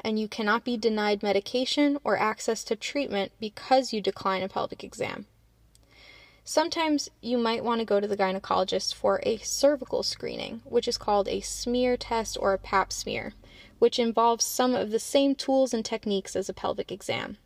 [0.01, 4.83] and you cannot be denied medication or access to treatment because you decline a pelvic
[4.83, 5.25] exam.
[6.47, 10.95] Sometimes you might want to go to the gynecologist for a cervical screening, which is
[10.95, 13.33] called a smear test or a pap smear,
[13.79, 17.39] which involves some of the same tools and techniques as a pelvic exam.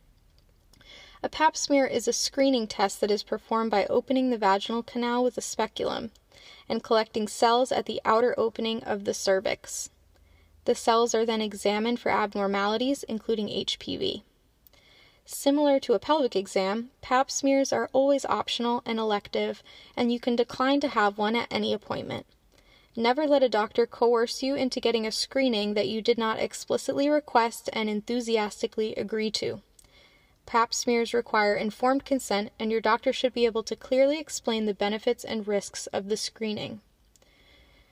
[1.23, 5.23] A pap smear is a screening test that is performed by opening the vaginal canal
[5.23, 6.11] with a speculum
[6.67, 9.89] and collecting cells at the outer opening of the cervix.
[10.65, 14.23] The cells are then examined for abnormalities, including HPV.
[15.31, 19.61] Similar to a pelvic exam, pap smears are always optional and elective,
[19.95, 22.25] and you can decline to have one at any appointment.
[22.95, 27.07] Never let a doctor coerce you into getting a screening that you did not explicitly
[27.09, 29.61] request and enthusiastically agree to.
[30.47, 34.73] Pap smears require informed consent, and your doctor should be able to clearly explain the
[34.73, 36.81] benefits and risks of the screening.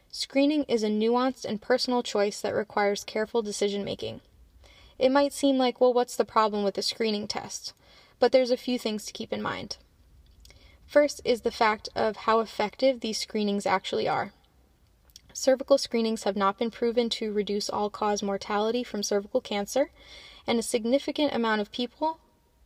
[0.09, 4.22] Screening is a nuanced and personal choice that requires careful decision making.
[5.00, 7.74] It might seem like, well, what's the problem with the screening test?
[8.20, 9.78] But there's a few things to keep in mind.
[10.86, 14.32] First is the fact of how effective these screenings actually are.
[15.34, 19.91] Cervical screenings have not been proven to reduce all cause mortality from cervical cancer,
[20.48, 22.20] and a significant amount of people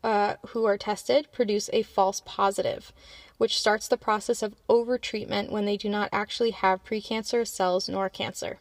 [0.04, 2.94] uh, who are tested produce a false positive,
[3.38, 8.08] which starts the process of overtreatment when they do not actually have precancerous cells nor
[8.08, 8.60] cancer.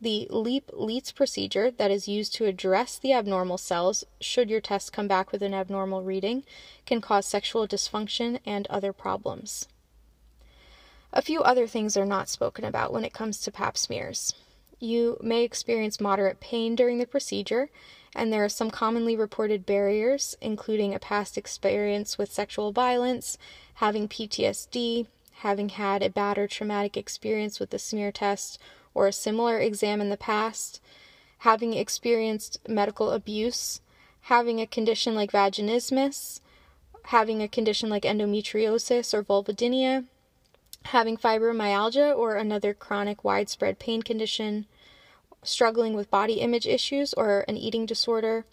[0.00, 4.92] The LEEP LLETZ procedure that is used to address the abnormal cells, should your test
[4.92, 6.44] come back with an abnormal reading,
[6.86, 9.66] can cause sexual dysfunction and other problems.
[11.12, 14.34] A few other things are not spoken about when it comes to pap smears.
[14.78, 17.68] You may experience moderate pain during the procedure,
[18.14, 23.36] and there are some commonly reported barriers, including a past experience with sexual violence,
[23.74, 25.06] having PTSD,
[25.38, 28.60] having had a bad or traumatic experience with the smear test,
[28.94, 30.80] or a similar exam in the past,
[31.38, 33.80] having experienced medical abuse,
[34.22, 36.40] having a condition like vaginismus,
[37.04, 40.04] having a condition like endometriosis or vulvodynia,
[40.86, 44.66] having fibromyalgia or another chronic widespread pain condition,
[45.42, 48.44] struggling with body image issues or an eating disorder,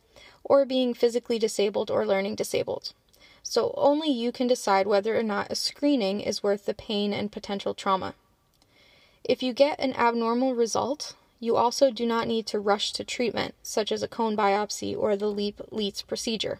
[0.44, 2.94] or being physically disabled or learning disabled.
[3.42, 7.32] So only you can decide whether or not a screening is worth the pain and
[7.32, 8.16] potential trauma.
[9.28, 13.56] If you get an abnormal result, you also do not need to rush to treatment,
[13.64, 16.60] such as a cone biopsy or the LEEP LLETZ procedure.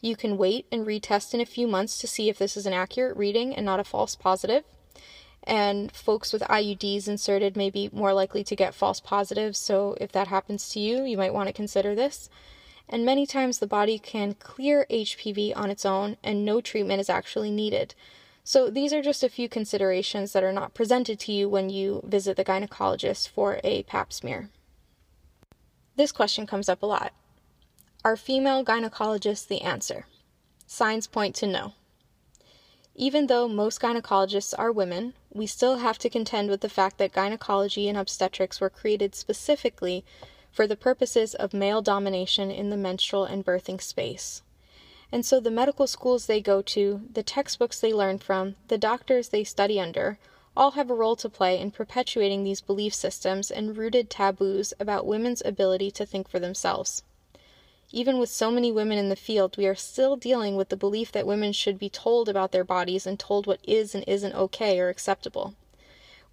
[0.00, 2.72] You can wait and retest in a few months to see if this is an
[2.72, 4.62] accurate reading and not a false positive.
[5.42, 10.12] And folks with IUDs inserted may be more likely to get false positives, so if
[10.12, 12.30] that happens to you, you might want to consider this.
[12.88, 17.10] And many times the body can clear HPV on its own, and no treatment is
[17.10, 17.96] actually needed.
[18.50, 22.00] So, these are just a few considerations that are not presented to you when you
[22.02, 24.48] visit the gynecologist for a pap smear.
[25.96, 27.12] This question comes up a lot
[28.06, 30.06] Are female gynecologists the answer?
[30.66, 31.74] Signs point to no.
[32.94, 37.12] Even though most gynecologists are women, we still have to contend with the fact that
[37.12, 40.06] gynecology and obstetrics were created specifically
[40.50, 44.40] for the purposes of male domination in the menstrual and birthing space.
[45.10, 49.28] And so the medical schools they go to, the textbooks they learn from, the doctors
[49.28, 50.18] they study under,
[50.56, 55.06] all have a role to play in perpetuating these belief systems and rooted taboos about
[55.06, 57.02] women's ability to think for themselves.
[57.90, 61.10] Even with so many women in the field, we are still dealing with the belief
[61.12, 64.78] that women should be told about their bodies and told what is and isn't okay
[64.78, 65.54] or acceptable.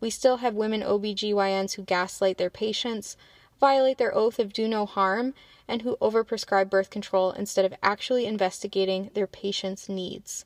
[0.01, 3.15] We still have women OBGYNs who gaslight their patients,
[3.59, 5.33] violate their oath of do no harm,
[5.67, 10.45] and who overprescribe birth control instead of actually investigating their patients' needs.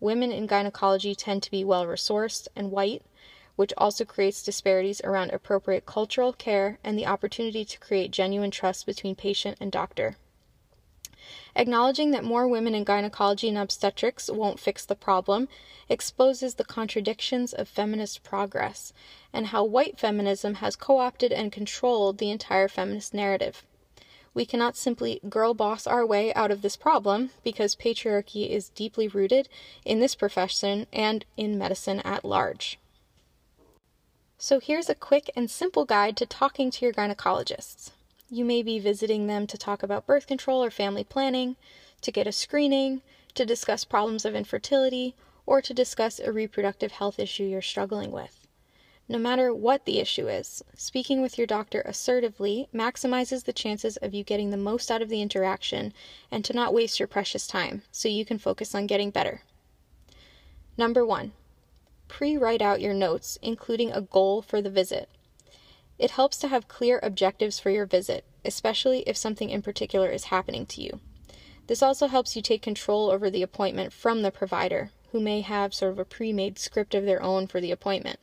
[0.00, 3.02] Women in gynecology tend to be well resourced and white,
[3.56, 8.86] which also creates disparities around appropriate cultural care and the opportunity to create genuine trust
[8.86, 10.16] between patient and doctor.
[11.54, 15.48] Acknowledging that more women in gynecology and obstetrics won't fix the problem
[15.88, 18.92] exposes the contradictions of feminist progress
[19.32, 23.64] and how white feminism has co opted and controlled the entire feminist narrative.
[24.34, 29.08] We cannot simply girl boss our way out of this problem because patriarchy is deeply
[29.08, 29.48] rooted
[29.84, 32.78] in this profession and in medicine at large.
[34.38, 37.92] So, here's a quick and simple guide to talking to your gynecologists.
[38.34, 41.56] You may be visiting them to talk about birth control or family planning,
[42.00, 43.02] to get a screening,
[43.34, 45.14] to discuss problems of infertility,
[45.44, 48.46] or to discuss a reproductive health issue you're struggling with.
[49.06, 54.14] No matter what the issue is, speaking with your doctor assertively maximizes the chances of
[54.14, 55.92] you getting the most out of the interaction
[56.30, 59.42] and to not waste your precious time so you can focus on getting better.
[60.78, 61.32] Number one,
[62.08, 65.10] pre write out your notes, including a goal for the visit.
[66.02, 70.24] It helps to have clear objectives for your visit, especially if something in particular is
[70.24, 70.98] happening to you.
[71.68, 75.72] This also helps you take control over the appointment from the provider, who may have
[75.72, 78.18] sort of a pre made script of their own for the appointment.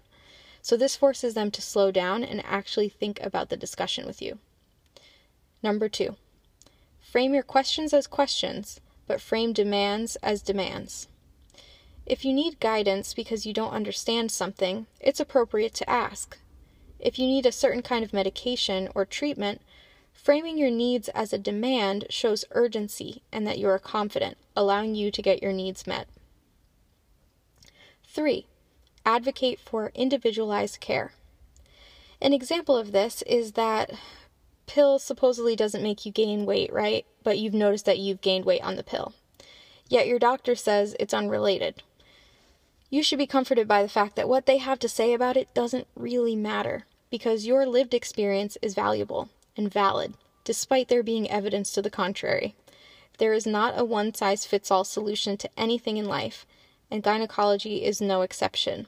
[0.61, 4.39] So this forces them to slow down and actually think about the discussion with you.
[5.63, 6.17] Number two,
[6.99, 11.07] frame your questions as questions, but frame demands as demands.
[12.05, 16.37] If you need guidance because you don't understand something, it's appropriate to ask.
[16.99, 19.61] If you need a certain kind of medication or treatment,
[20.13, 25.11] framing your needs as a demand shows urgency and that you are confident, allowing you
[25.11, 26.07] to get your needs met.
[28.05, 28.45] 3
[29.05, 31.13] advocate for individualized care.
[32.21, 33.91] An example of this is that
[34.67, 37.05] pill supposedly doesn't make you gain weight, right?
[37.23, 39.13] But you've noticed that you've gained weight on the pill.
[39.87, 41.81] Yet your doctor says it's unrelated.
[42.91, 45.53] You should be comforted by the fact that what they have to say about it
[45.53, 51.71] doesn't really matter because your lived experience is valuable and valid, despite there being evidence
[51.71, 52.55] to the contrary.
[53.17, 56.45] There is not a one size fits all solution to anything in life,
[56.89, 58.87] and gynecology is no exception.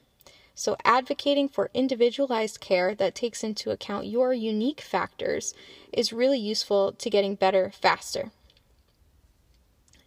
[0.54, 5.54] So, advocating for individualized care that takes into account your unique factors
[5.92, 8.32] is really useful to getting better faster.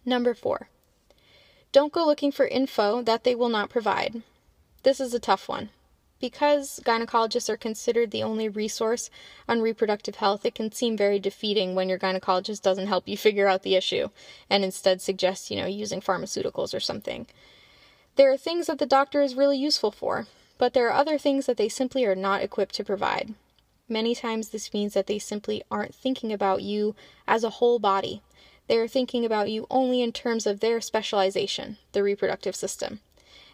[0.05, 0.69] Number four,
[1.71, 4.21] don't go looking for info that they will not provide.
[4.83, 5.69] This is a tough one
[6.25, 9.11] Because gynecologists are considered the only resource
[9.47, 13.47] on reproductive health, it can seem very defeating when your gynecologist doesn't help you figure
[13.47, 14.09] out the issue
[14.49, 17.27] and instead suggests, you know, using pharmaceuticals or something.
[18.15, 20.25] There are things that the doctor is really useful for,
[20.57, 23.35] but there are other things that they simply are not equipped to provide.
[23.87, 26.95] Many times, this means that they simply aren't thinking about you
[27.27, 28.23] as a whole body.
[28.67, 33.01] They are thinking about you only in terms of their specialization, the reproductive system.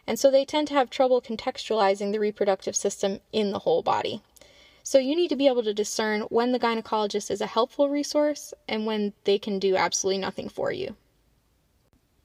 [0.08, 4.22] And so they tend to have trouble contextualizing the reproductive system in the whole body.
[4.84, 8.54] So you need to be able to discern when the gynecologist is a helpful resource
[8.68, 10.95] and when they can do absolutely nothing for you.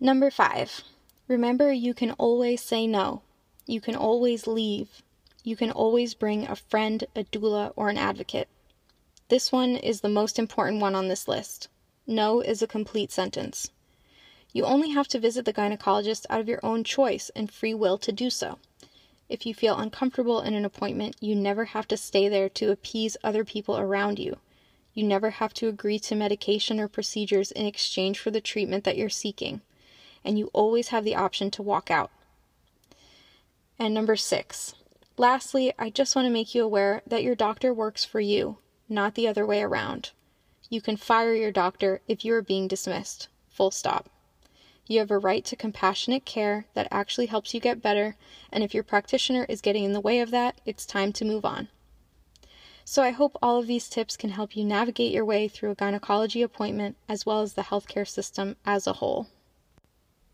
[0.00, 0.82] Number five,
[1.28, 3.22] remember you can always say no.
[3.66, 5.02] You can always leave.
[5.44, 8.48] You can always bring a friend, a doula, or an advocate.
[9.28, 11.68] This one is the most important one on this list.
[12.06, 13.70] No is a complete sentence.
[14.56, 17.98] You only have to visit the gynecologist out of your own choice and free will
[17.98, 18.58] to do so.
[19.28, 23.18] If you feel uncomfortable in an appointment, you never have to stay there to appease
[23.22, 24.38] other people around you.
[24.94, 28.96] You never have to agree to medication or procedures in exchange for the treatment that
[28.96, 29.60] you're seeking.
[30.24, 32.10] And you always have the option to walk out.
[33.78, 34.74] And number six,
[35.18, 38.56] lastly, I just want to make you aware that your doctor works for you,
[38.88, 40.12] not the other way around.
[40.70, 43.28] You can fire your doctor if you are being dismissed.
[43.50, 44.08] Full stop.
[44.88, 48.16] You have a right to compassionate care that actually helps you get better,
[48.52, 51.44] and if your practitioner is getting in the way of that, it's time to move
[51.44, 51.68] on.
[52.84, 55.74] So I hope all of these tips can help you navigate your way through a
[55.74, 59.26] gynecology appointment as well as the healthcare system as a whole.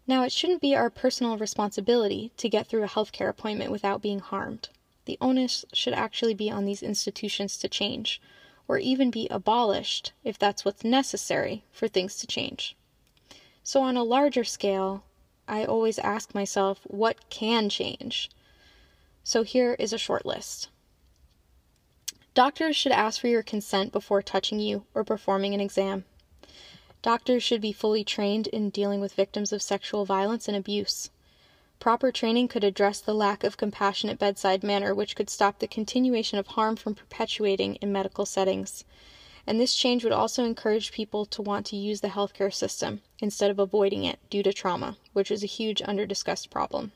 [0.07, 4.18] Now, it shouldn't be our personal responsibility to get through a healthcare appointment without being
[4.18, 4.68] harmed.
[5.07, 8.20] The onus should actually be on these institutions to change,
[8.68, 12.76] or even be abolished if that's what's necessary for things to change.
[13.64, 15.04] So, on a larger scale,
[15.46, 18.28] I always ask myself, what can change?
[19.22, 20.68] So, here is a short list.
[22.34, 26.04] Doctors should ask for your consent before touching you or performing an exam.
[27.02, 31.10] Doctors should be fully trained in dealing with victims of sexual violence and abuse.
[31.78, 36.38] Proper training could address the lack of compassionate bedside manner, which could stop the continuation
[36.38, 38.84] of harm from perpetuating in medical settings
[39.47, 43.51] and this change would also encourage people to want to use the healthcare system instead
[43.51, 46.93] of avoiding it due to trauma, which is a huge under-discussed problem.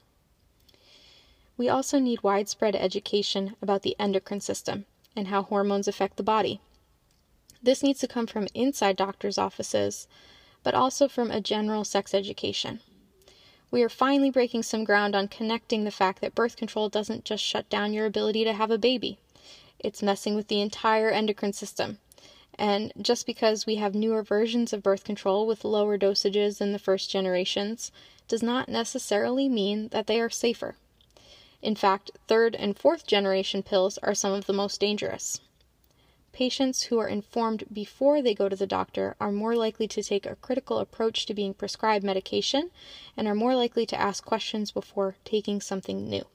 [1.56, 4.84] We also need widespread education about the endocrine system
[5.16, 6.60] and how hormones affect the body.
[7.62, 10.06] This needs to come from inside doctors' offices,
[10.62, 12.80] but also from a general sex education.
[13.70, 17.42] We are finally breaking some ground on connecting the fact that birth control doesn't just
[17.42, 19.18] shut down your ability to have a baby.
[19.78, 21.98] It's messing with the entire endocrine system,
[22.58, 26.78] and just because we have newer versions of birth control with lower dosages than the
[26.78, 27.92] first generations
[28.28, 30.76] does not necessarily mean that they are safer.
[31.62, 35.40] In fact, third and fourth generation pills are some of the most dangerous.
[36.32, 40.26] Patients who are informed before they go to the doctor are more likely to take
[40.26, 42.70] a critical approach to being prescribed medication
[43.16, 46.26] and are more likely to ask questions before taking something new.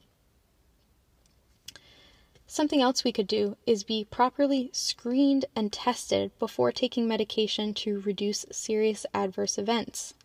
[2.54, 8.02] Something else we could do is be properly screened and tested before taking medication to
[8.02, 10.16] reduce serious adverse events.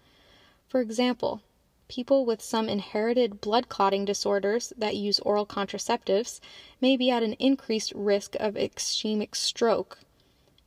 [0.66, 1.43] For example,
[1.87, 6.41] people with some inherited blood clotting disorders that use oral contraceptives
[6.81, 10.01] may be at an increased risk of ischemic stroke.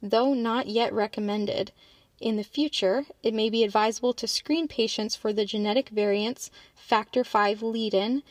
[0.02, 1.74] Though not yet recommended,
[2.22, 7.26] in the future, it may be advisable to screen patients for the genetic variants factor
[7.26, 8.24] V Leiden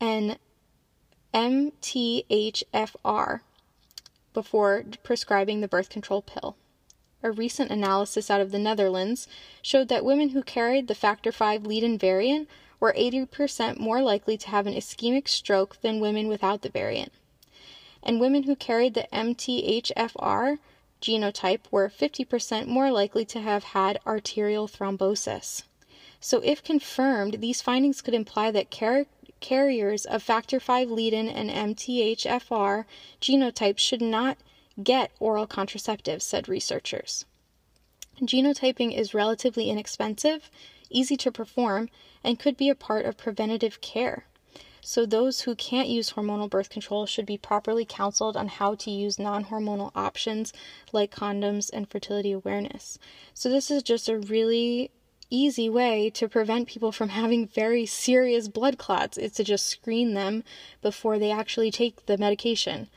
[0.00, 0.38] and
[1.32, 3.40] MTHFR
[4.32, 6.56] before prescribing the birth control pill.
[7.22, 9.28] A recent analysis out of the Netherlands
[9.60, 12.48] showed that women who carried the factor V Leiden variant
[12.80, 17.12] were 80% more likely to have an ischemic stroke than women without the variant.
[18.02, 20.58] And women who carried the MTHFR
[21.02, 25.64] genotype were 50% more likely to have had arterial thrombosis.
[26.20, 28.70] So, if confirmed, these findings could imply that
[29.40, 32.84] carriers of factor V Leiden and MTHFR
[33.20, 34.38] genotypes should not
[34.82, 37.24] get oral contraceptives, said researchers.
[38.20, 40.50] Genotyping is relatively inexpensive,
[40.90, 41.88] easy to perform,
[42.22, 44.26] and could be a part of preventative care.
[44.82, 48.90] So, those who can't use hormonal birth control should be properly counseled on how to
[48.90, 50.54] use non hormonal options
[50.92, 52.98] like condoms and fertility awareness.
[53.34, 54.90] So, this is just a really
[55.30, 60.14] easy way to prevent people from having very serious blood clots is to just screen
[60.14, 60.44] them
[60.82, 62.88] before they actually take the medication.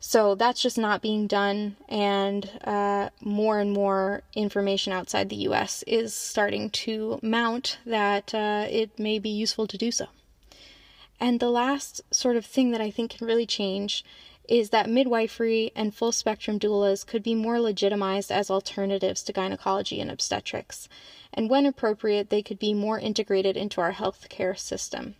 [0.00, 5.84] So that's just not being done, and uh, more and more information outside the US
[5.86, 10.06] is starting to mount that uh, it may be useful to do so.
[11.20, 14.04] And the last sort of thing that I think can really change
[14.48, 20.00] is that midwifery and full spectrum doulas could be more legitimized as alternatives to gynecology
[20.00, 20.88] and obstetrics.
[21.34, 25.14] And when appropriate, they could be more integrated into our healthcare system.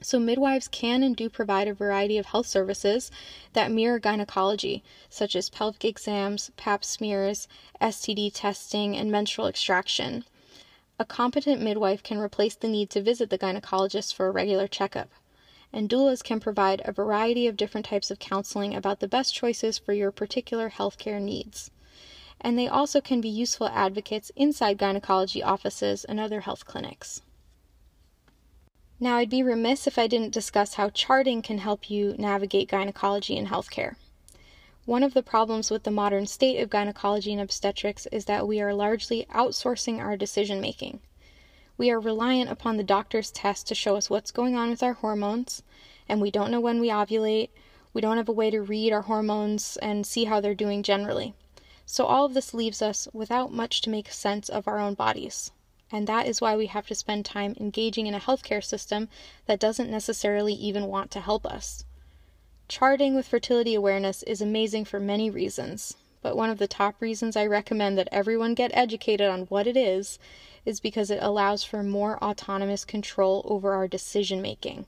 [0.00, 3.10] So, midwives can and do provide a variety of health services
[3.54, 7.48] that mirror gynecology, such as pelvic exams, pap smears,
[7.80, 10.24] STD testing, and menstrual extraction.
[10.98, 15.08] A competent midwife can replace the need to visit the gynecologist for a regular checkup.
[15.72, 19.78] And doulas can provide a variety of different types of counseling about the best choices
[19.78, 21.70] for your particular healthcare needs.
[22.44, 27.22] And they also can be useful advocates inside gynecology offices and other health clinics.
[29.00, 33.36] Now, I'd be remiss if I didn't discuss how charting can help you navigate gynecology
[33.36, 33.96] and healthcare.
[34.84, 38.60] One of the problems with the modern state of gynecology and obstetrics is that we
[38.60, 41.00] are largely outsourcing our decision making.
[41.78, 44.92] We are reliant upon the doctor's test to show us what's going on with our
[44.92, 45.62] hormones,
[46.08, 47.48] and we don't know when we ovulate.
[47.94, 51.34] We don't have a way to read our hormones and see how they're doing generally.
[51.86, 55.50] So, all of this leaves us without much to make sense of our own bodies.
[55.92, 59.08] And that is why we have to spend time engaging in a healthcare system
[59.46, 61.84] that doesn't necessarily even want to help us.
[62.68, 67.36] Charting with fertility awareness is amazing for many reasons, but one of the top reasons
[67.36, 70.18] I recommend that everyone get educated on what it is
[70.64, 74.86] is because it allows for more autonomous control over our decision making.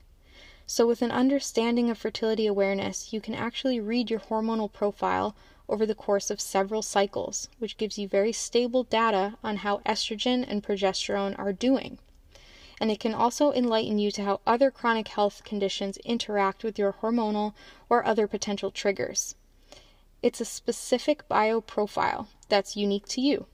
[0.66, 5.36] So, with an understanding of fertility awareness, you can actually read your hormonal profile
[5.68, 10.44] over the course of several cycles, which gives you very stable data on how estrogen
[10.46, 11.98] and progesterone are doing.
[12.80, 16.92] And it can also enlighten you to how other chronic health conditions interact with your
[16.92, 17.54] hormonal
[17.88, 19.34] or other potential triggers.
[20.22, 23.46] It's a specific bioprofile that's unique to you.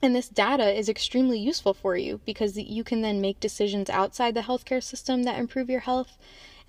[0.00, 4.34] And this data is extremely useful for you because you can then make decisions outside
[4.34, 6.18] the healthcare system that improve your health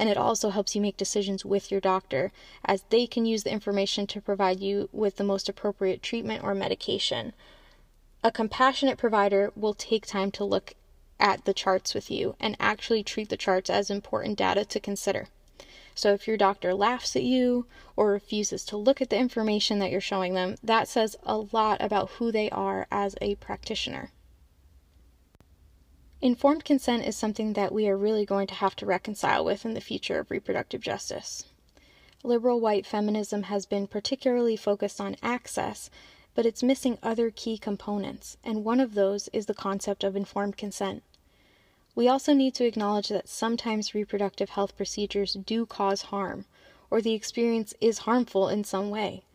[0.03, 2.29] and it also helps you make decisions with your doctor
[2.65, 6.53] as they can use the information to provide you with the most appropriate treatment or
[6.53, 7.31] medication.
[8.21, 10.73] A compassionate provider will take time to look
[11.21, 15.29] at the charts with you and actually treat the charts as important data to consider.
[15.95, 19.89] So if your doctor laughs at you or refuses to look at the information that
[19.89, 24.11] you're showing them, that says a lot about who they are as a practitioner.
[26.23, 29.73] Informed consent is something that we are really going to have to reconcile with in
[29.73, 31.43] the future of reproductive justice.
[32.23, 35.89] Liberal white feminism has been particularly focused on access,
[36.33, 40.55] but it's missing other key components, and one of those is the concept of informed
[40.55, 41.03] consent.
[41.93, 46.45] We also need to acknowledge that sometimes reproductive health procedures do cause harm,
[46.89, 49.25] or the experience is harmful in some way.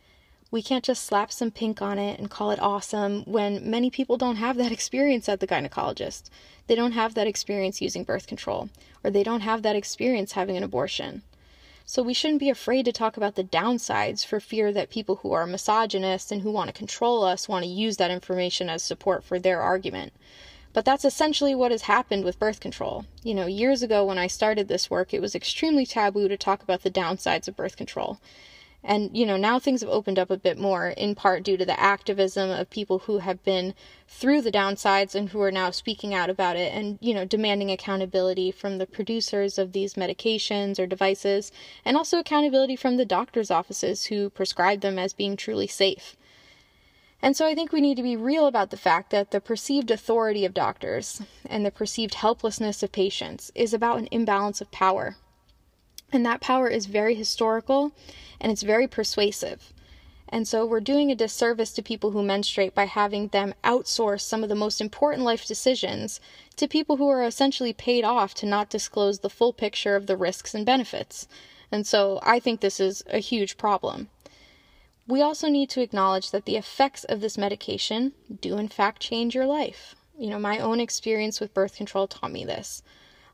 [0.51, 4.17] We can't just slap some pink on it and call it awesome when many people
[4.17, 6.31] don't have that experience at the gynecologist.
[6.67, 8.71] They don't have that experience using birth control,
[9.05, 11.23] or they don't have that experience having an abortion.
[11.85, 15.33] So we shouldn't be afraid to talk about the downsides for fear that people who
[15.33, 19.25] are misogynist and who want to control us want to use that information as support
[19.25, 20.13] for their argument.
[20.75, 23.07] But that's essentially what has happened with birth control.
[23.23, 26.63] You know, years ago when I started this work, it was extremely taboo to talk
[26.63, 28.19] about the downsides of birth control.
[28.85, 31.67] And, you know, now things have opened up a bit more, in part due to
[31.67, 33.75] the activism of people who have been
[34.07, 37.71] through the downsides and who are now speaking out about it and, you know, demanding
[37.71, 41.51] accountability from the producers of these medications or devices,
[41.85, 46.17] and also accountability from the doctor's offices who prescribe them as being truly safe.
[47.21, 49.91] And so I think we need to be real about the fact that the perceived
[49.91, 55.17] authority of doctors and the perceived helplessness of patients is about an imbalance of power
[56.13, 57.93] and that power is very historical
[58.41, 59.73] and it's very persuasive.
[60.31, 64.43] And so we're doing a disservice to people who menstruate by having them outsource some
[64.43, 66.21] of the most important life decisions
[66.57, 70.17] to people who are essentially paid off to not disclose the full picture of the
[70.17, 71.29] risks and benefits.
[71.73, 74.09] And so I think this is a huge problem.
[75.07, 79.35] We also need to acknowledge that the effects of this medication do, in fact, change
[79.35, 79.95] your life.
[80.19, 82.83] You know, my own experience with birth control taught me this.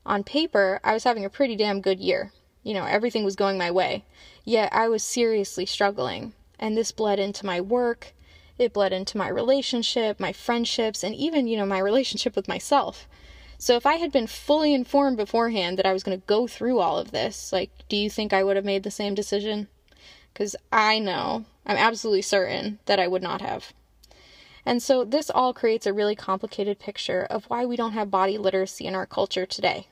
[0.05, 2.31] On paper, I was having a pretty damn good year.
[2.65, 4.03] You know, everything was going my way.
[4.43, 6.33] Yet I was seriously struggling.
[6.59, 8.13] And this bled into my work,
[8.57, 13.07] it bled into my relationship, my friendships, and even, you know, my relationship with myself.
[13.59, 16.79] So if I had been fully informed beforehand that I was going to go through
[16.79, 19.67] all of this, like, do you think I would have made the same decision?
[20.33, 23.73] Because I know, I'm absolutely certain that I would not have.
[24.65, 28.39] And so this all creates a really complicated picture of why we don't have body
[28.39, 29.87] literacy in our culture today.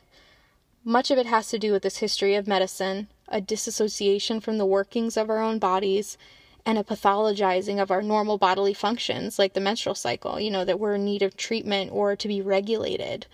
[0.85, 4.65] Much of it has to do with this history of medicine, a disassociation from the
[4.65, 6.17] workings of our own bodies,
[6.65, 10.79] and a pathologizing of our normal bodily functions, like the menstrual cycle, you know, that
[10.79, 13.25] we're in need of treatment or to be regulated.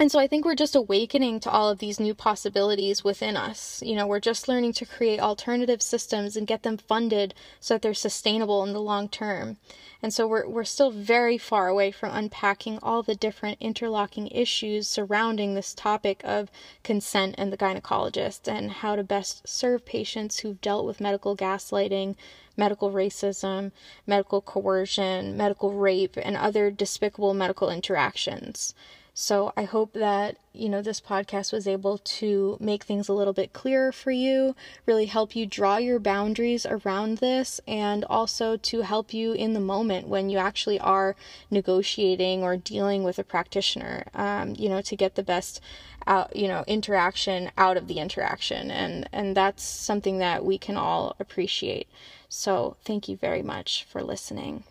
[0.00, 3.82] And so I think we're just awakening to all of these new possibilities within us.
[3.84, 7.82] You know, we're just learning to create alternative systems and get them funded so that
[7.82, 9.58] they're sustainable in the long term.
[10.02, 14.88] And so we're, we're still very far away from unpacking all the different interlocking issues
[14.88, 16.50] surrounding this topic of
[16.82, 22.16] consent and the gynecologist and how to best serve patients who've dealt with medical gaslighting,
[22.56, 23.70] medical racism,
[24.06, 28.72] medical coercion, medical rape, and other despicable medical interactions.
[29.20, 33.34] So I hope that, you know, this podcast was able to make things a little
[33.34, 34.56] bit clearer for you,
[34.86, 39.60] really help you draw your boundaries around this, and also to help you in the
[39.60, 41.16] moment when you actually are
[41.50, 45.60] negotiating or dealing with a practitioner, um, you know, to get the best
[46.06, 48.70] out, you know, interaction out of the interaction.
[48.70, 51.88] And, and that's something that we can all appreciate.
[52.30, 54.64] So thank you very much for listening.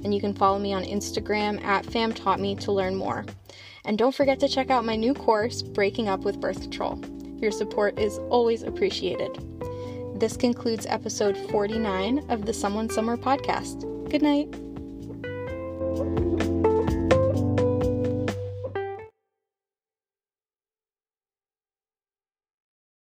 [0.02, 3.24] and you can follow me on Instagram at FamTaughtMe to learn more.
[3.84, 7.02] And don't forget to check out my new course, Breaking Up with Birth Control.
[7.38, 9.38] Your support is always appreciated.
[10.20, 13.88] This concludes episode 49 of the Someone Summer podcast.
[14.10, 14.54] Good night.